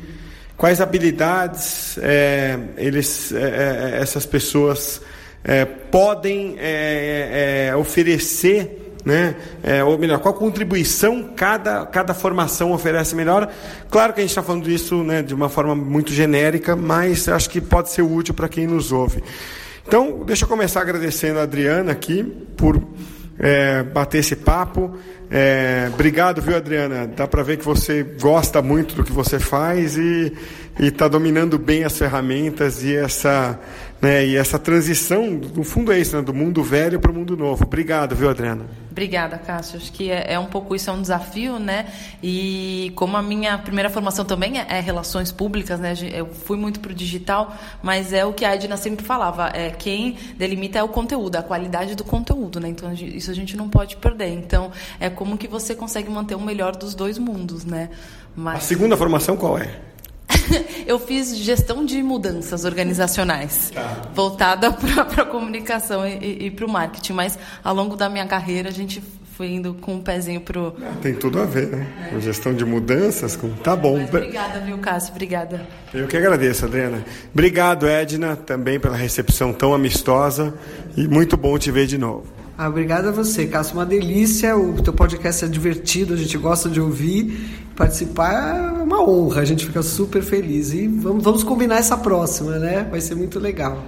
Quais 0.56 0.80
habilidades 0.80 1.98
é, 1.98 2.58
eles, 2.76 3.32
é, 3.32 3.94
é 3.96 3.98
essas 4.00 4.26
pessoas 4.26 5.00
é, 5.44 5.64
podem 5.64 6.56
é, 6.58 7.72
oferecer, 7.76 8.96
né? 9.04 9.36
ou 9.86 9.96
melhor, 9.96 10.18
qual 10.18 10.34
contribuição 10.34 11.30
cada, 11.34 11.86
cada 11.86 12.12
formação 12.12 12.72
oferece 12.72 13.14
melhor? 13.14 13.50
Claro 13.88 14.12
que 14.12 14.20
a 14.20 14.22
gente 14.22 14.30
está 14.30 14.42
falando 14.42 14.64
disso 14.64 15.02
né, 15.02 15.22
de 15.22 15.32
uma 15.32 15.48
forma 15.48 15.74
muito 15.74 16.12
genérica, 16.12 16.76
mas 16.76 17.28
acho 17.28 17.48
que 17.48 17.60
pode 17.60 17.90
ser 17.90 18.02
útil 18.02 18.34
para 18.34 18.48
quem 18.48 18.66
nos 18.66 18.92
ouve. 18.92 19.22
Então, 19.88 20.22
deixa 20.22 20.44
eu 20.44 20.48
começar 20.50 20.82
agradecendo 20.82 21.38
a 21.38 21.44
Adriana 21.44 21.92
aqui 21.92 22.22
por 22.58 22.78
é, 23.38 23.82
bater 23.82 24.18
esse 24.18 24.36
papo. 24.36 24.94
É, 25.30 25.88
obrigado, 25.94 26.42
viu, 26.42 26.58
Adriana? 26.58 27.06
Dá 27.06 27.26
para 27.26 27.42
ver 27.42 27.56
que 27.56 27.64
você 27.64 28.02
gosta 28.02 28.60
muito 28.60 28.94
do 28.94 29.02
que 29.02 29.10
você 29.10 29.38
faz 29.38 29.96
e 29.96 30.30
está 30.78 31.08
dominando 31.08 31.58
bem 31.58 31.84
as 31.84 31.96
ferramentas 31.96 32.84
e 32.84 32.94
essa, 32.94 33.58
né, 34.00 34.26
e 34.26 34.36
essa 34.36 34.58
transição, 34.58 35.28
no 35.28 35.64
fundo 35.64 35.92
é 35.92 35.98
isso, 35.98 36.16
né, 36.16 36.22
do 36.22 36.32
mundo 36.32 36.62
velho 36.62 37.00
para 37.00 37.10
o 37.10 37.14
mundo 37.14 37.36
novo. 37.36 37.64
Obrigado, 37.64 38.14
viu, 38.14 38.30
Adriana? 38.30 38.66
Obrigada, 38.98 39.38
Cássio. 39.38 39.76
Acho 39.76 39.92
que 39.92 40.10
é, 40.10 40.32
é, 40.32 40.38
um 40.40 40.46
pouco 40.46 40.74
isso, 40.74 40.90
é 40.90 40.92
um 40.92 41.00
desafio, 41.00 41.60
né? 41.60 41.86
E 42.20 42.92
como 42.96 43.16
a 43.16 43.22
minha 43.22 43.56
primeira 43.56 43.88
formação 43.88 44.24
também 44.24 44.58
é, 44.58 44.66
é 44.68 44.80
relações 44.80 45.30
públicas, 45.30 45.78
né? 45.78 45.94
Eu 46.12 46.26
fui 46.26 46.56
muito 46.56 46.80
para 46.80 46.90
o 46.90 46.94
digital, 46.94 47.56
mas 47.80 48.12
é 48.12 48.24
o 48.24 48.32
que 48.32 48.44
a 48.44 48.56
Edna 48.56 48.76
sempre 48.76 49.06
falava, 49.06 49.50
é 49.54 49.70
quem 49.70 50.16
delimita 50.36 50.80
é 50.80 50.82
o 50.82 50.88
conteúdo, 50.88 51.36
a 51.36 51.42
qualidade 51.44 51.94
do 51.94 52.02
conteúdo, 52.02 52.58
né? 52.58 52.68
Então 52.70 52.92
isso 52.92 53.30
a 53.30 53.34
gente 53.34 53.56
não 53.56 53.68
pode 53.68 53.96
perder. 53.96 54.32
Então 54.32 54.72
é 54.98 55.08
como 55.08 55.38
que 55.38 55.46
você 55.46 55.76
consegue 55.76 56.10
manter 56.10 56.34
o 56.34 56.40
melhor 56.40 56.74
dos 56.74 56.92
dois 56.92 57.18
mundos, 57.18 57.64
né? 57.64 57.90
Mas... 58.34 58.56
A 58.56 58.60
segunda 58.60 58.96
formação 58.96 59.36
qual 59.36 59.58
é? 59.58 59.78
eu 60.86 60.98
fiz 60.98 61.36
gestão 61.36 61.84
de 61.84 62.02
mudanças 62.02 62.64
organizacionais, 62.64 63.70
tá. 63.74 64.08
voltada 64.14 64.72
para 65.04 65.22
a 65.22 65.26
comunicação 65.26 66.06
e, 66.06 66.46
e 66.46 66.50
para 66.50 66.66
o 66.66 66.68
marketing. 66.68 67.12
Mas 67.12 67.38
ao 67.62 67.74
longo 67.74 67.96
da 67.96 68.08
minha 68.08 68.26
carreira 68.26 68.68
a 68.68 68.72
gente 68.72 69.02
foi 69.38 69.52
indo 69.52 69.72
com 69.74 69.94
um 69.94 70.00
pezinho 70.00 70.40
pro. 70.40 70.74
Tem 71.00 71.14
tudo 71.14 71.40
a 71.40 71.44
ver, 71.44 71.68
né? 71.68 71.86
É. 72.06 72.10
Com 72.10 72.20
gestão 72.20 72.52
de 72.52 72.64
mudanças, 72.64 73.36
com. 73.36 73.50
Tá 73.50 73.76
bom. 73.76 73.96
Mas 73.96 74.08
obrigada, 74.08 74.58
viu, 74.58 74.78
Cássio? 74.78 75.12
Obrigada. 75.12 75.64
Eu 75.94 76.08
que 76.08 76.16
agradeço, 76.16 76.64
Adriana. 76.64 77.04
Obrigado, 77.32 77.86
Edna, 77.86 78.34
também 78.34 78.80
pela 78.80 78.96
recepção 78.96 79.52
tão 79.52 79.72
amistosa 79.72 80.52
e 80.96 81.06
muito 81.06 81.36
bom 81.36 81.56
te 81.56 81.70
ver 81.70 81.86
de 81.86 81.96
novo. 81.96 82.37
Ah, 82.60 82.66
a 82.66 83.12
você, 83.12 83.46
Cássio. 83.46 83.74
Uma 83.74 83.86
delícia. 83.86 84.56
O 84.56 84.82
teu 84.82 84.92
podcast 84.92 85.44
é 85.44 85.48
divertido, 85.48 86.14
a 86.14 86.16
gente 86.16 86.36
gosta 86.36 86.68
de 86.68 86.80
ouvir. 86.80 87.62
Participar 87.76 88.32
é 88.32 88.82
uma 88.82 89.00
honra, 89.00 89.42
a 89.42 89.44
gente 89.44 89.64
fica 89.64 89.80
super 89.80 90.20
feliz. 90.24 90.72
E 90.72 90.88
vamos, 90.88 91.22
vamos 91.22 91.44
combinar 91.44 91.76
essa 91.76 91.96
próxima, 91.96 92.58
né? 92.58 92.84
Vai 92.90 93.00
ser 93.00 93.14
muito 93.14 93.38
legal. 93.38 93.80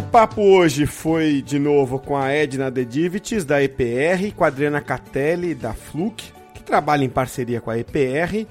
papo 0.00 0.40
hoje 0.40 0.86
foi 0.86 1.42
de 1.42 1.58
novo 1.58 1.98
com 1.98 2.16
a 2.16 2.30
Edna 2.30 2.70
Dedivites, 2.70 3.44
da 3.44 3.62
EPR, 3.62 4.32
com 4.34 4.42
a 4.42 4.46
Adriana 4.46 4.80
Catelli, 4.80 5.54
da 5.54 5.74
Fluke, 5.74 6.32
que 6.54 6.62
trabalha 6.62 7.04
em 7.04 7.10
parceria 7.10 7.60
com 7.60 7.70
a 7.70 7.78
EPR. 7.78 8.46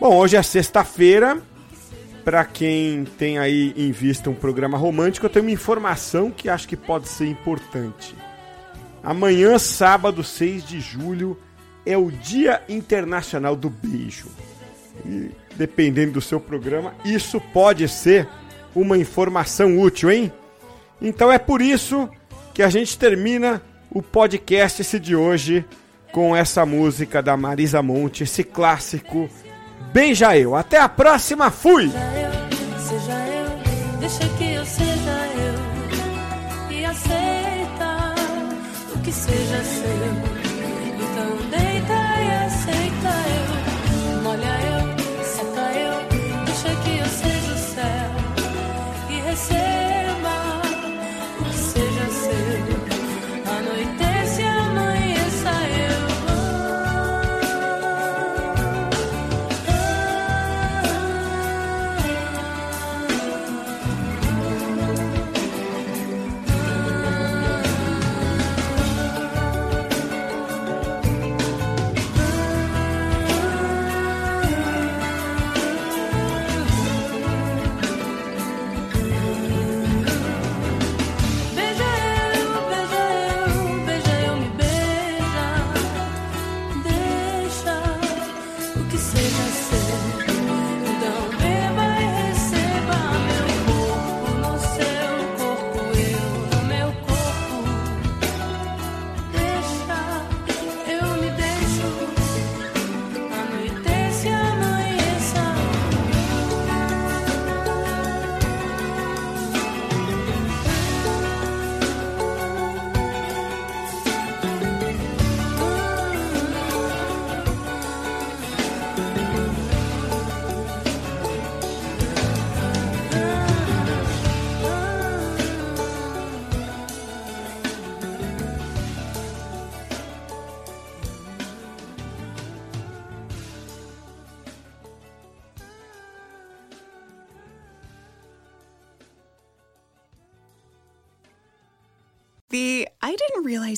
Bom, 0.01 0.17
hoje 0.17 0.35
é 0.35 0.41
sexta-feira. 0.41 1.39
Para 2.25 2.43
quem 2.43 3.05
tem 3.19 3.37
aí 3.37 3.71
em 3.77 3.91
vista 3.91 4.31
um 4.31 4.33
programa 4.33 4.75
romântico, 4.75 5.27
eu 5.27 5.29
tenho 5.29 5.45
uma 5.45 5.51
informação 5.51 6.31
que 6.31 6.49
acho 6.49 6.67
que 6.67 6.75
pode 6.75 7.07
ser 7.07 7.27
importante. 7.27 8.15
Amanhã, 9.03 9.59
sábado 9.59 10.23
6 10.23 10.65
de 10.65 10.79
julho, 10.79 11.37
é 11.85 11.95
o 11.95 12.09
Dia 12.09 12.63
Internacional 12.67 13.55
do 13.55 13.69
Beijo. 13.69 14.25
E 15.05 15.29
dependendo 15.55 16.13
do 16.13 16.21
seu 16.21 16.39
programa, 16.39 16.95
isso 17.05 17.39
pode 17.53 17.87
ser 17.87 18.27
uma 18.73 18.97
informação 18.97 19.79
útil, 19.79 20.09
hein? 20.09 20.33
Então 20.99 21.31
é 21.31 21.37
por 21.37 21.61
isso 21.61 22.09
que 22.55 22.63
a 22.63 22.71
gente 22.71 22.97
termina 22.97 23.61
o 23.91 24.01
podcast 24.01 24.81
esse 24.81 24.99
de 24.99 25.15
hoje 25.15 25.63
com 26.11 26.35
essa 26.35 26.65
música 26.65 27.21
da 27.21 27.37
Marisa 27.37 27.83
Monte, 27.83 28.23
esse 28.23 28.43
clássico 28.43 29.29
Beija 29.91 30.37
eu. 30.37 30.55
Até 30.55 30.79
a 30.79 30.89
próxima. 30.89 31.51
Fui! 31.51 31.85
Eu, 31.85 32.79
seja 32.79 33.11
eu, 33.11 33.99
deixa 33.99 34.27
que 34.37 34.53
eu 34.53 34.65
seja 34.65 34.90